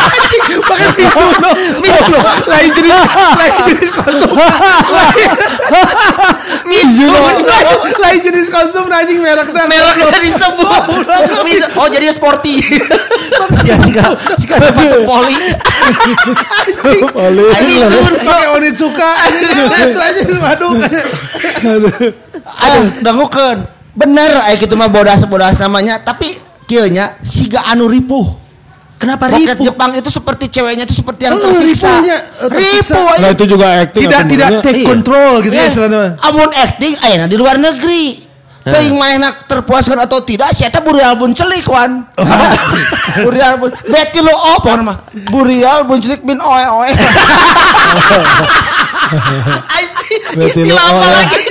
[0.69, 1.49] Pakai Mizuno.
[1.79, 2.19] Mizuno.
[2.51, 2.91] Lain jenis,
[3.39, 4.35] lain jenis kostum.
[6.99, 7.19] Mizuno.
[7.39, 9.65] Lain- Lain jenis kostum anjing merek dah.
[9.65, 10.67] Mereknya disebut.
[11.47, 11.79] Mizuno.
[11.79, 12.59] Oh, jadi sporty.
[13.63, 14.03] Sia sika
[14.35, 15.35] sika sepatu poli.
[17.09, 17.51] Boleh.
[18.19, 19.09] Pakai Onitsuka.
[19.23, 20.71] Anjing, Waduh.
[22.43, 23.57] Aduh, dangukeun.
[23.95, 26.31] Bener aya kitu mah bodas-bodas namanya, tapi
[26.63, 28.48] kieu nya siga anu ripuh.
[28.99, 29.63] Kenapa Roket ribu?
[29.63, 31.87] Jepang itu seperti ceweknya itu seperti yang Eh, tersiksa.
[31.87, 32.51] ripuhnya, eh.
[32.51, 33.11] Ripuh.
[33.23, 34.03] Nah itu juga acting.
[34.03, 34.87] Tidak tidak take Iya.
[34.91, 36.19] control gitu ya Eh, istilahnya.
[36.19, 38.27] amun acting ayeuna di luar negeri.
[38.59, 42.05] Teuing manehna terpuaskan atau tidak, saya teh burial bun celik wan.
[43.25, 45.09] burial bun, beti lo oh mah.
[45.31, 46.91] Burial bun celik bin oe oe.
[49.77, 51.13] Anjing, istilah apa oh, ya.
[51.23, 51.45] lagi?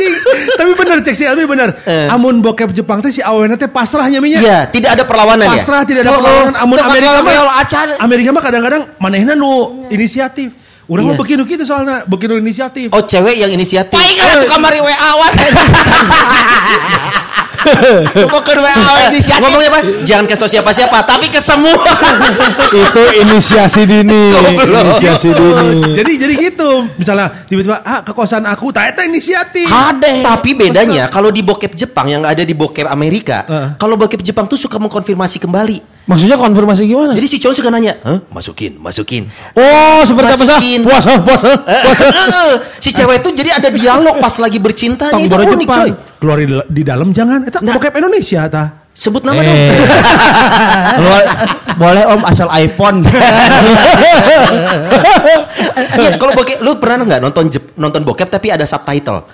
[0.59, 1.75] Tapi bener cek si Almi bener.
[1.83, 2.07] Eh.
[2.11, 4.39] Amun bokep Jepang teh si awena teh pasrahnya minya.
[4.39, 5.59] Iya, tidak ada perlawanan ya.
[5.59, 6.55] Pasrah tidak ada Oh, perlawanan.
[6.55, 6.65] oh.
[6.65, 7.87] Amun Teu Amerika mah acan.
[7.99, 10.55] Amerika mah kadang-kadang manehna nu inisiatif.
[10.89, 11.13] Urang Iya.
[11.13, 12.89] mah begini gitu soalnya, begini inisiatif.
[12.97, 13.93] Oh, cewek yang inisiatif.
[13.93, 14.89] Paling kan tuh kamari WA
[17.59, 18.29] wan.
[18.29, 19.43] Bukan WA we inisiatif.
[19.43, 19.81] Ngomongnya apa?
[20.07, 21.75] Jangan ke siapa-siapa, tapi ke semua.
[22.87, 24.33] itu inisiasi dini.
[24.33, 25.95] inisiasi dini.
[25.95, 26.71] Jadi jadi gitu.
[26.97, 29.69] Misalnya tiba-tiba ah ke kosan aku, tak eta inisiatif.
[29.69, 30.23] Ade.
[30.23, 33.45] Tapi bedanya kalau di bokep Jepang yang ada di bokep Amerika,
[33.77, 35.98] kalau bokep Jepang tuh suka mengkonfirmasi kembali.
[36.09, 37.13] Maksudnya konfirmasi gimana?
[37.13, 38.25] Jadi si cowok suka nanya, "Hah?
[38.33, 40.49] Masukin, masukin." oh seperti apa sih?
[40.49, 40.81] Masukin.
[40.81, 42.05] Puasa, puasa, Eh, puasa.
[42.09, 45.91] eh, si cewek itu jadi ada dialog pas lagi bercinta Tong itu boro unik coy.
[46.19, 47.45] Keluar di, di dalam jangan.
[47.45, 47.77] Eta Nah.
[47.77, 48.89] bokep Indonesia ta.
[48.91, 49.47] Sebut nama Eh.
[49.47, 49.61] dong.
[50.99, 51.23] Keluar,
[51.77, 53.05] boleh om asal iPhone.
[55.99, 57.45] Iya, kalau bokep lu pernah nggak nonton
[57.77, 59.27] nonton bokep tapi ada subtitle?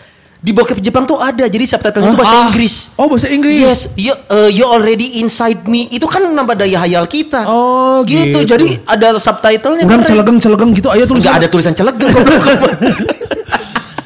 [0.45, 2.45] Di bokep Jepang tuh ada, jadi subtitle itu bahasa Ah.
[2.53, 2.93] Inggris.
[3.01, 3.57] Oh bahasa Inggris.
[3.57, 5.89] Yes, you, uh, you already inside me.
[5.89, 7.49] Itu kan nambah daya hayal kita.
[7.49, 8.45] Oh, gitu.
[8.45, 8.53] gitu.
[8.53, 9.89] Jadi ada subtitlenya.
[9.89, 10.11] Urang keren.
[10.13, 11.33] celegeng-celegeng gitu aya tulisan.
[11.33, 12.13] Nggak ada tulisan celegeng.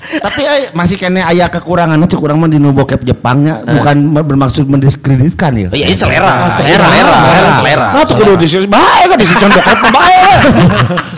[0.09, 5.53] Tapi eh, masih kena aya kekurangannya cek urang mah di bokep Jepangnya bukan bermaksud mendiskreditkan
[5.53, 5.69] ya.
[5.69, 6.49] Oh, iya, ini selera.
[6.57, 7.87] Selera, selera, selera, selera.
[7.93, 10.21] Nah tuh kudu di bae kan di bokep bae.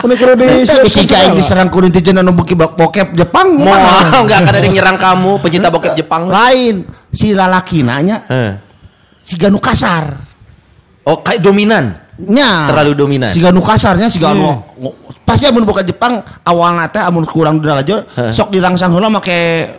[0.03, 4.37] Kudu kudu di Tapi si aing diserang ku netizen anu bokep Jepang Mau mah nggak
[4.43, 6.27] akan ada yang nyerang kamu pencinta bokep Jepang?
[6.27, 8.51] lain si lalaki nanya Eh.
[9.23, 10.31] si ganu kasar
[11.01, 11.97] Oh, kayak dominan.
[12.17, 13.29] Nya Terlalu dominan.
[13.29, 14.59] si ganu kasarnya si ganu
[15.21, 19.31] pasti amun buka Jepang awal nate amun kurang udah aja sok dirangsang heula make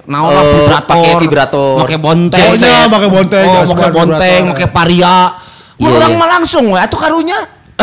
[0.07, 1.71] naon lah Oh, vibrator pakai vibrator.
[1.79, 2.49] make bonteng.
[2.49, 5.37] Oh, pakai bonteng, oh, make bonteng make paria
[5.75, 6.19] Iya, orang iya.
[6.19, 7.37] mah langsung we atuh karunya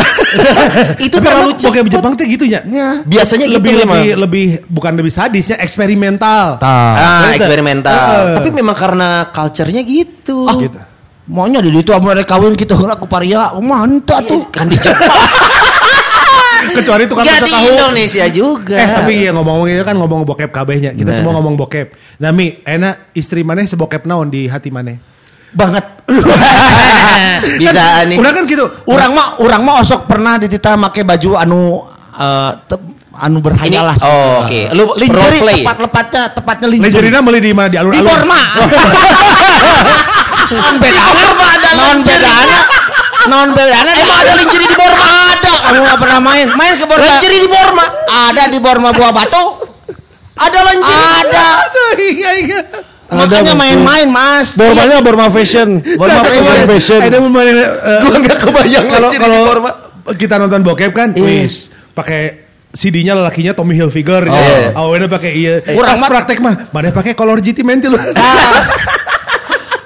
[0.98, 1.84] itu Tapi terlalu cepet.
[1.90, 2.64] Jepang teh gitu ya.
[2.64, 4.00] nya Biasanya gitu lebih memang.
[4.00, 6.56] lebih lebih bukan lebih sadis ya eksperimental.
[6.58, 7.36] Ah, Betul.
[7.36, 7.92] eksperimental.
[7.92, 8.36] Eh.
[8.40, 10.46] Tapi memang karena culture-nya gitu.
[10.46, 10.78] Ah, Gitu.
[11.30, 14.76] Maunya di ditu amun ada kawin gitu heula ku paria mantap tuh Kan di.
[16.70, 17.66] Kecuali itu kan Gak di tahu.
[17.72, 18.76] Indonesia juga.
[18.78, 20.92] Eh tapi ya ngomong-ngomong itu kan ngomong bokep kabehnya.
[20.92, 21.96] Kita semua ngomong bokep.
[22.20, 25.00] Nah Mi, enak istri maneh sebokep naon di hati maneh?
[25.50, 25.82] banget
[27.58, 28.22] Bisa nih.
[28.22, 28.70] Udah kan gitu.
[28.86, 32.86] Urang mah urang mah osok pernah dititah make baju anu eh, te-
[33.18, 33.96] anu berhayal lah.
[34.06, 34.60] oh, oke.
[34.70, 36.92] Lu role Lingerie tepat lepatnya tepatnya lingerie.
[36.94, 38.06] Lejerina beli di mana di Di alun-alun.
[38.06, 38.40] Borma.
[40.50, 41.22] Non bedana.
[41.78, 42.58] Non bedana.
[43.30, 43.90] Non bedana.
[43.94, 45.06] Emang ada lingerie di Borma?
[45.30, 45.52] Ada.
[45.60, 46.46] Kamu nggak pernah main?
[46.58, 47.06] Main ke Borma.
[47.06, 47.84] Lingerie di Borma.
[48.06, 49.44] Ada di Borma Buah Batu.
[50.34, 51.06] Ada lingerie.
[51.22, 51.46] Ada.
[52.00, 52.60] Iya iya.
[53.10, 54.54] Makanya main-main mas.
[54.54, 55.82] Bormanya Borma Fashion.
[55.98, 56.66] Borma Fashion.
[56.66, 57.00] Fashion.
[57.02, 57.68] Ada momen eh,
[58.06, 59.42] Gua nggak kebayang kalau kalau
[60.14, 61.46] kita nonton bokep kan, Iya.
[61.46, 64.34] wis pakai CD-nya lelakinya Tommy Hilfiger Oh.
[64.34, 64.74] ya.
[64.74, 65.54] Awalnya pakai iya.
[65.62, 67.94] Kurang Pas praktek mah, mana pakai color GT mentil.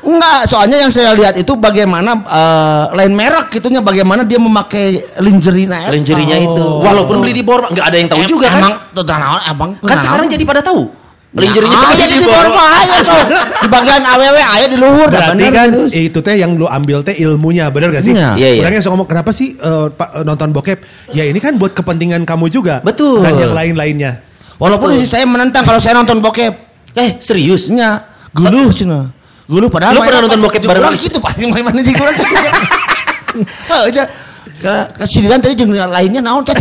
[0.04, 5.64] Enggak, soalnya yang saya lihat itu bagaimana eh, lain merek gitunya bagaimana dia memakai lingerie
[5.64, 5.88] eta.
[5.90, 6.66] Lingerie-nya itu.
[6.84, 8.60] Walaupun beli di Borma nggak ada yang tahu Em- juga kan.
[8.60, 10.92] Emang tuh naon emang Kan sekarang jadi pada tahu.
[11.34, 13.14] Lingerie-nya ah, pakai jadi di Borma aja so.
[13.58, 15.82] Di bagian AWW aya di luhur Berarti bener kan gitu.
[16.14, 18.14] itu teh yang lu ambil teh ilmunya, bener gak sih?
[18.14, 18.38] Iya.
[18.38, 18.62] Iya, iya.
[18.62, 20.78] Orangnya suka ngomong kenapa sih eh, Pak, eh, nonton bokep?
[21.10, 22.78] Ya ini kan buat kepentingan kamu juga.
[22.86, 23.24] Betul.
[23.24, 24.22] Dan yang lain-lainnya.
[24.62, 26.54] Walaupun sih saya menentang kalau saya nonton bokep.
[26.94, 27.66] Eh serius?
[27.74, 29.23] Nya, geluh cenah.
[29.44, 31.12] Geluh padahal Lu main pernah nonton bokep bareng istri?
[31.12, 32.50] gitu pasti di urang gitu.
[33.68, 34.02] Heuh, aja.
[34.54, 36.54] Ke ke sinian tadi jeung lainnya naon teh.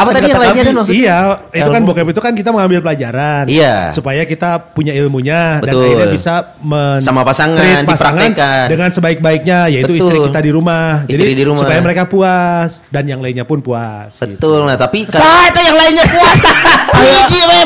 [0.00, 0.96] Apa tadi yang lainnya dan maksudnya?
[0.96, 1.18] Iya,
[1.52, 3.44] itu kan bokep itu kan kita mengambil pelajaran.
[3.50, 3.92] Iya.
[3.92, 5.84] Supaya kita punya ilmunya dan Betul.
[5.84, 6.34] akhirnya bisa
[6.64, 8.66] men- Sama pasangan, dipraktekkan.
[8.72, 10.08] dengan sebaik-baiknya yaitu Betul.
[10.08, 11.04] istri kita di rumah.
[11.04, 11.58] Istri di rumah.
[11.60, 14.16] supaya mereka puas dan yang lainnya pun puas.
[14.16, 14.38] gitu.
[14.40, 14.64] Betul.
[14.64, 16.40] Nah tapi kan Tah eta yang lainnya puas.
[17.00, 17.60] Hiji we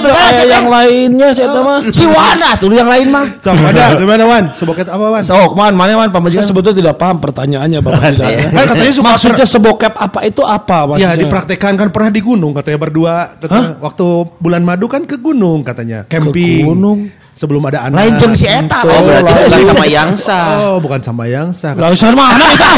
[0.49, 1.81] yang lainnya saya tahu mah.
[1.91, 3.27] Ciwana tuh yang lain mah.
[3.41, 4.45] So, ada gimana Wan?
[4.55, 5.23] Sebokep apa Wan?
[5.25, 6.47] Sok, man, mana man Saya pamajikan.
[6.47, 8.17] sebetulnya tidak paham pertanyaannya Bapak.
[8.17, 8.49] Iya.
[8.49, 11.13] Kan katanya suka Maksudnya sebokep apa itu apa maksudnya?
[11.13, 15.61] Ya dipraktekkan kan pernah di gunung katanya berdua Katanya waktu bulan madu kan ke gunung
[15.61, 17.01] katanya camping gunung?
[17.35, 18.79] sebelum ada anak Lain jeung si eta.
[18.81, 20.39] Oh berarti bukan sama Yangsa.
[20.63, 22.71] oh bukan sama yang sah Lah usaha mana itu?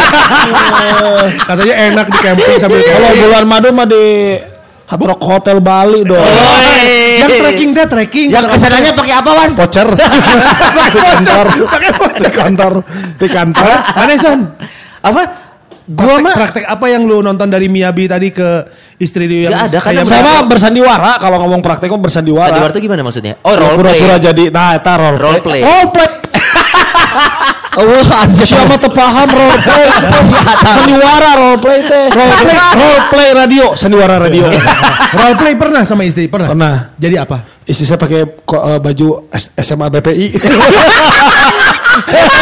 [1.49, 4.05] katanya enak di camping sambil Kalau bulan madu mah di
[4.87, 6.23] Hard Rock Hotel Bali dong.
[7.19, 9.51] yang trekking deh trekking Yang ke sananya pakai apa, Wan?
[9.53, 9.89] Voucher
[10.95, 11.47] di kantor,
[12.17, 12.73] di kantor,
[13.19, 13.69] di kantor.
[13.93, 14.41] mana son
[15.07, 15.23] Apa?
[15.87, 18.67] Gua praktek, mah praktek apa yang lu nonton dari Miyabi tadi ke
[18.99, 22.51] istri dia yang ada, karena kayak Saya mereka- mah bersandiwara kalau ngomong praktek mah bersandiwara.
[22.51, 23.39] Sandiwara itu gimana maksudnya?
[23.47, 23.95] Oh role play.
[23.95, 25.63] Pura-pura jadi nah eta role Role play.
[25.63, 26.11] Role play.
[27.77, 27.85] Oh,
[28.17, 28.45] anjir.
[28.47, 29.87] Siapa teu paham role play?
[30.75, 32.09] Sandiwara role play teh.
[32.09, 34.49] Role play, role play radio, sandiwara radio.
[35.19, 36.75] role play pernah sama istri pernah Pernah.
[36.97, 40.27] jadi apa Istri saya pakai eh, baju S- SMA BPI.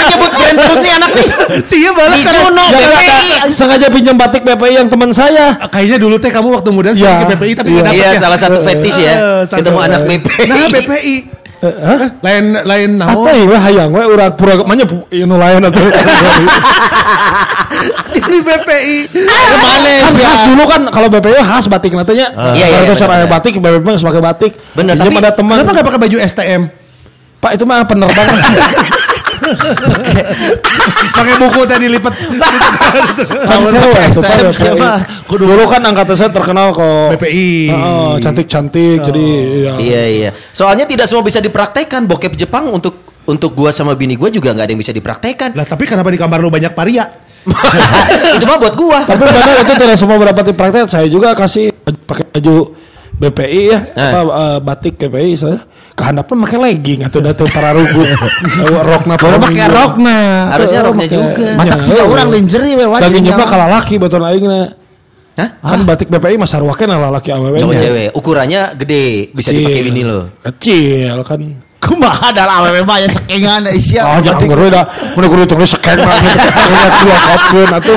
[0.04, 1.28] Nyebut brand terus nih anak nih.
[1.62, 3.08] sih ya balas Mizuno Jangan BPI.
[3.40, 5.54] ada- sengaja pinjam batik BPI yang teman saya.
[5.64, 7.24] kayaknya dulu teh kamu waktu muda Iya.
[7.24, 7.74] ke BPI tapi Iya.
[7.74, 8.20] nggak dapet Iya ya.
[8.20, 9.14] salah satu fetish ya.
[9.14, 10.46] Eh, Ketemu anak BPI.
[10.46, 11.14] Nah, BPI.
[12.20, 13.24] Lain lain naon?
[13.24, 15.80] Atau lah hayang we urang pura manya inu lain atuh.
[18.14, 18.96] Ini BPI.
[19.12, 22.54] Ke mana kan khas dulu kan kalau BPI khas batik nantinya.
[22.56, 23.32] Iya, iya, Kalau cara aya benar.
[23.38, 24.52] batik BPI pakai batik.
[24.72, 25.56] Benar, tapi ada teman.
[25.60, 26.62] Kenapa nggak pakai baju STM?
[27.44, 28.38] Pak itu mah penerbangan.
[31.14, 32.12] Pakai buku tadi lipat.
[33.44, 34.22] kan cewek tuh
[34.54, 35.02] siapa?
[35.28, 37.16] Dulu kan angkatan saya terkenal kok.
[37.16, 37.70] BPI.
[37.70, 39.26] Heeh, cantik-cantik jadi
[39.60, 39.74] ya.
[39.78, 40.30] Iya iya.
[40.50, 42.06] Soalnya tidak semua bisa dipraktekkan.
[42.08, 45.56] Bokep Jepang untuk untuk gua sama bini gua juga nggak ada yang bisa dipraktekkan.
[45.56, 47.08] Lah tapi kenapa di kamar lu banyak paria?
[48.36, 49.04] itu mah buat gua.
[49.04, 50.88] Tapi benar itu tidak semua berapa praktek.
[50.88, 51.72] Saya juga kasih
[52.08, 52.72] pakai baju
[53.14, 54.10] BPI ya, Nah.
[54.10, 55.58] apa eh, batik BPI saya.
[55.94, 58.02] Kehandapnya pakai legging atau datu para rugu.
[58.66, 60.50] Rokna Baru pakai rok nah.
[60.50, 61.48] Harusnya roknya pakai- juga.
[61.54, 64.74] Mata sih orang lingerie we Dan nyepa kalah laki betul aingna.
[65.34, 65.48] Hah?
[65.62, 67.58] Kan batik BPI mah sarwakeun lah laki awewe.
[67.58, 68.08] Cowok cewek.
[68.14, 70.30] Ukurannya gede, bisa dipakai bini lo.
[70.42, 71.42] Kecil kan.
[71.78, 74.02] Kumaha adalah awewe mah ya sakingan isia.
[74.02, 74.86] Ah jangan ngeri dah.
[75.18, 76.16] Mun kudu tulis sekeng lah.
[76.16, 77.96] Kudu dua kopkeun atuh.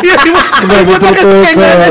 [0.66, 1.42] Udah gitu tuh.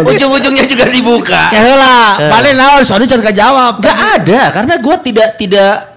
[0.07, 1.42] Ujung-ujungnya juga dibuka.
[1.55, 2.31] Ya lah, Eh.
[2.31, 3.73] balik naon soalnya jangan jawab.
[3.83, 5.96] Gak ada, karena gua tidak tidak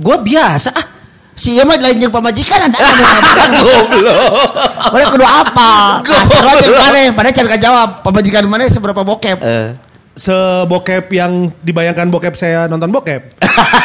[0.00, 0.86] gua biasa ah.
[1.32, 2.76] Si ieu mah lain jeung pamajikan anda.
[3.64, 4.52] Goblok.
[4.92, 6.04] Boleh kudu apa?
[6.04, 7.08] Kasar aja mana?
[7.16, 7.88] Padahal jangan jawab.
[8.04, 9.40] Pamajikan mana seberapa bokep?
[9.40, 9.72] Eh,
[10.12, 13.40] Sebokep yang dibayangkan bokep saya nonton bokep.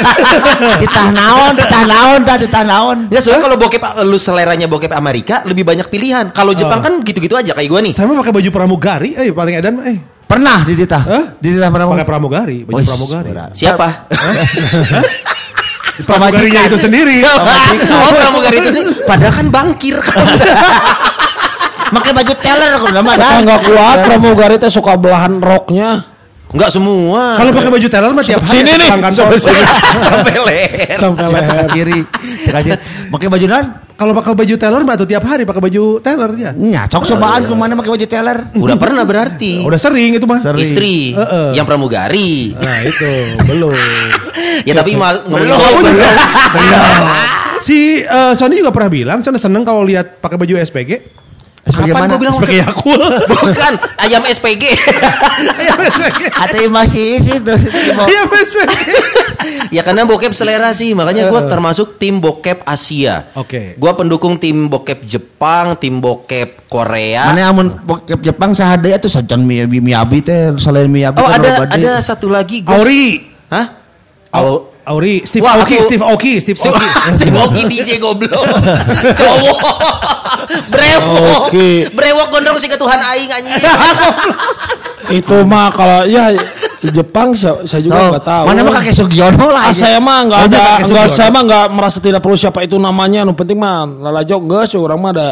[0.84, 2.98] Ditah naon, ditah naon, tah ditah naon.
[3.08, 6.36] Nggak soalnya kalau bokep lu seleranya bokep Amerika lebih banyak pilihan.
[6.36, 7.96] Kalau Jepang kan gitu-gitu aja kayak gua nih.
[7.96, 10.00] Saya mah pakai baju pramugari, eh paling edan mah eh.
[10.28, 11.04] Pernah di ditah?
[11.08, 11.26] Hah?
[11.40, 11.88] Di ditah pernah.
[11.96, 13.32] Pakai pramugari, baju pramugari.
[13.32, 13.52] berat.
[13.56, 13.88] Siapa?
[16.08, 17.26] Pramugarinya itu sendiri.
[18.06, 18.84] oh pramugari itu sih.
[19.06, 19.98] Padahal kan bangkir.
[21.88, 26.04] Pakai baju teller kok nama Ah, nggak kuat pramugari teh suka belahan roknya.
[26.52, 27.36] Enggak semua.
[27.36, 28.88] Kalau pakai baju teller mah tiap hari Sini nih.
[28.88, 29.36] kantor.
[30.00, 30.96] sampai leher.
[30.96, 31.68] Sampai leher.
[31.72, 32.00] kiri.
[32.52, 32.76] Aja.
[33.12, 33.87] Pakai baju non?
[33.98, 36.52] Kalau pakai baju teller mah tuh tiap hari pakai baju teller ya.
[36.54, 38.38] Nyacok cobaan ke mana pakai baju teller?
[38.54, 39.60] Udah pernah berarti.
[39.68, 40.38] Udah sering itu mah.
[40.38, 40.62] Sering.
[40.62, 41.50] Istri Heeh.
[41.58, 42.54] yang pramugari.
[42.54, 43.10] Nah itu
[43.42, 43.74] belum.
[44.70, 45.94] ya tapi mal ngomongin Kamu bokep.
[45.98, 46.10] juga.
[47.66, 50.92] Si eh, Sony juga pernah bilang, Sony seneng kalau lihat pakai baju SPG.
[51.68, 52.12] SPG Kapan mana?
[52.16, 53.02] gue bilang Sebagai Yakul.
[53.44, 54.64] Bukan, ayam SPG.
[56.44, 57.60] Atau masih isi tuh.
[58.08, 58.74] Iya, SPG.
[59.76, 63.32] ya karena bokep selera sih, makanya gue termasuk tim bokep Asia.
[63.36, 63.76] Oke.
[63.76, 67.32] Gue pendukung tim bokep Jepang, tim bokep Korea.
[67.32, 71.68] Mana amun bokep Jepang sahade atuh sajan Miyabi Miyabi teh selain Miyabi Oh kan ada
[71.68, 72.76] ada satu lagi Gus.
[72.76, 73.28] Auri.
[73.48, 73.66] Hah?
[74.36, 76.88] Oh, Auri, Steve Wah, Aoki, aku- Steve Aoki, Steve Steve Aoki.
[77.20, 78.40] Steve Aoki DJ goblok.
[79.12, 79.60] Cowok.
[80.74, 81.52] Brewok.
[81.92, 83.52] Brewok gondrong sih ke Tuhan aing anjing.
[85.20, 86.32] Itu mah kalau ya
[86.88, 88.44] Jepang saya, saya juga So, nggak tahu.
[88.48, 89.64] Mana mah kakek Sugiono lah.
[89.68, 91.16] Ah, saya mah nggak ada, dia pakai nggak Sugiono.
[91.16, 93.28] saya mah nggak merasa tidak perlu siapa itu namanya.
[93.28, 95.30] Nu penting mah lalajok geus orang mah ada.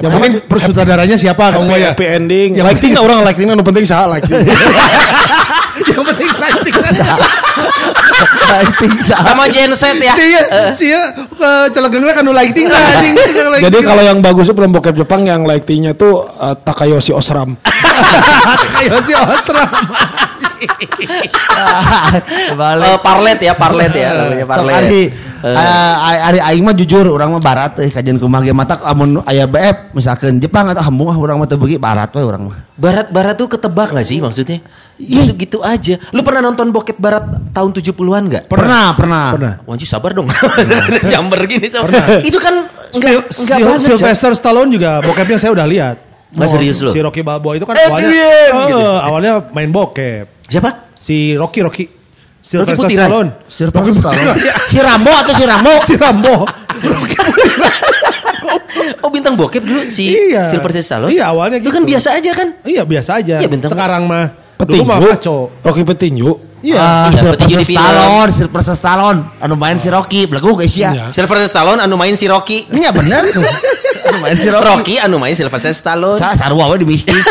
[0.00, 1.92] Yang penting persutradaranya siapa kamu ya?
[1.92, 2.50] happy ending.
[2.56, 4.40] Lighting orang lighting nu penting saha lighting.
[5.84, 6.74] Yang penting lighting.
[8.44, 8.92] Lighting.
[9.02, 10.14] Sama genset ya.
[10.14, 10.42] Sia,
[10.74, 13.14] sia ke celegengna kan lighting lah anjing.
[13.62, 17.58] Jadi kalau yang bagus itu film bokep Jepang yang lightingnya tuh eh, Takayoshi Osram.
[18.74, 19.70] kayak si Ostram.
[22.54, 22.88] Balik.
[22.88, 24.74] Eh, parlet ya, parlet ya namanya parlet.
[24.74, 25.02] ari
[25.44, 29.20] Eh, eh, ari aing mah jujur urang mah barat teh kajian kumaha ge mata amun
[29.28, 32.64] aya BF misalkan Jepang atau hambung ah urang mah teu beuki barat we urang mah.
[32.80, 34.64] Barat-barat tuh ketebak gak sih maksudnya?
[34.96, 35.28] Iya.
[35.28, 36.00] Gitu-gitu aja.
[36.16, 38.44] Lu pernah nonton bokep barat tahun 70-an gak?
[38.46, 39.26] Pernah, pernah.
[39.32, 39.54] Pernah.
[39.64, 40.30] Wanji sabar dong.
[41.12, 41.90] Nyamber gini sama.
[42.20, 43.80] Itu kan enggak Sil- enggak banget.
[43.90, 45.96] Sylvester Stallone juga bokepnya saya udah lihat.
[46.34, 46.90] Ah, serius lu?
[46.90, 48.80] Si Rocky Balboa itu kan Adrian, awalnya Eh, gitu.
[48.82, 50.26] awalnya main bokep.
[50.44, 50.90] Siapa?
[50.94, 51.84] Si Rocky Rocky.
[52.40, 53.06] Sylvester Putih, Ray.
[53.06, 53.30] Stallone.
[53.46, 54.36] Sylvester Stallone.
[54.68, 55.72] Si Rambo atau si Rambo?
[55.80, 56.34] Si Rambo.
[59.00, 60.50] Oh bintang bokep dulu si Iya.
[60.50, 61.12] Sylvester Stallone.
[61.12, 61.94] Iya, awalnya Itu kan gitu.
[61.94, 62.48] biasa aja kan?
[62.62, 63.34] Iya biasa aja.
[63.38, 64.84] Iya, bintang- Sekarang mah dulu Petinju.
[64.84, 65.38] mah kacau.
[65.60, 66.30] Rocky Petinju.
[66.64, 66.80] Iya.
[66.80, 67.76] Ah, Iya, petinju Sylvester.
[67.76, 70.90] Stallone, Sylvester Stallone, anu main si Rocky, belagu guys ya.
[70.90, 71.04] Iya.
[71.10, 72.64] Sylvester Stallone anu main si Rocky.
[72.66, 73.20] Iya bener.
[74.08, 74.64] anu main si Rocky.
[74.66, 76.16] Rocky anu main Sylvester Stallone.
[76.16, 77.12] Sa sarua we di mistik.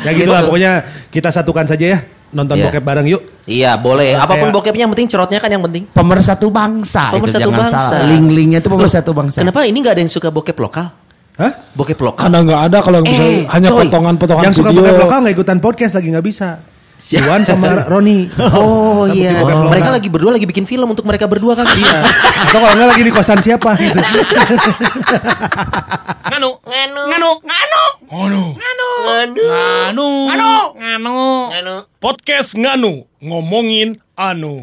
[0.00, 0.72] Ya gitu lah pokoknya
[1.10, 1.98] kita satukan saja ya.
[2.30, 2.70] Nonton Iya.
[2.70, 3.22] bokep bareng yuk.
[3.42, 4.14] Iya boleh.
[4.14, 5.90] Nah, Apa pun kayak- bokepnya yang penting cerotnya kan yang penting.
[5.90, 7.78] Pemersatu bangsa Pemersatu itu jangan bangsa.
[7.90, 8.06] salah.
[8.06, 9.38] Link-linknya itu pemersatu Loh, bangsa.
[9.40, 10.86] Kenapa ini nggak ada yang suka bokep lokal?
[11.34, 11.52] Hah?
[11.74, 12.22] Bokep lokal.
[12.22, 14.80] Karena nggak ada kalau bisa Eh, hanya potongan-potongan Yang suka video.
[14.80, 16.48] bokep lokal nggak ikutan podcast lagi nggak bisa.
[17.00, 18.28] Iwan sama Roni.
[18.52, 19.40] Oh iya.
[19.44, 21.64] Mereka lagi berdua lagi bikin film untuk mereka berdua kan?
[21.64, 22.04] Iya.
[22.46, 23.96] Atau kalau nggak lagi di kosan siapa gitu.
[26.30, 28.88] Nganu, nganu, nganu, nganu, nganu, nganu,
[29.80, 30.08] nganu,
[30.76, 31.18] nganu,
[31.50, 34.60] nganu, podcast nganu ngomongin anu.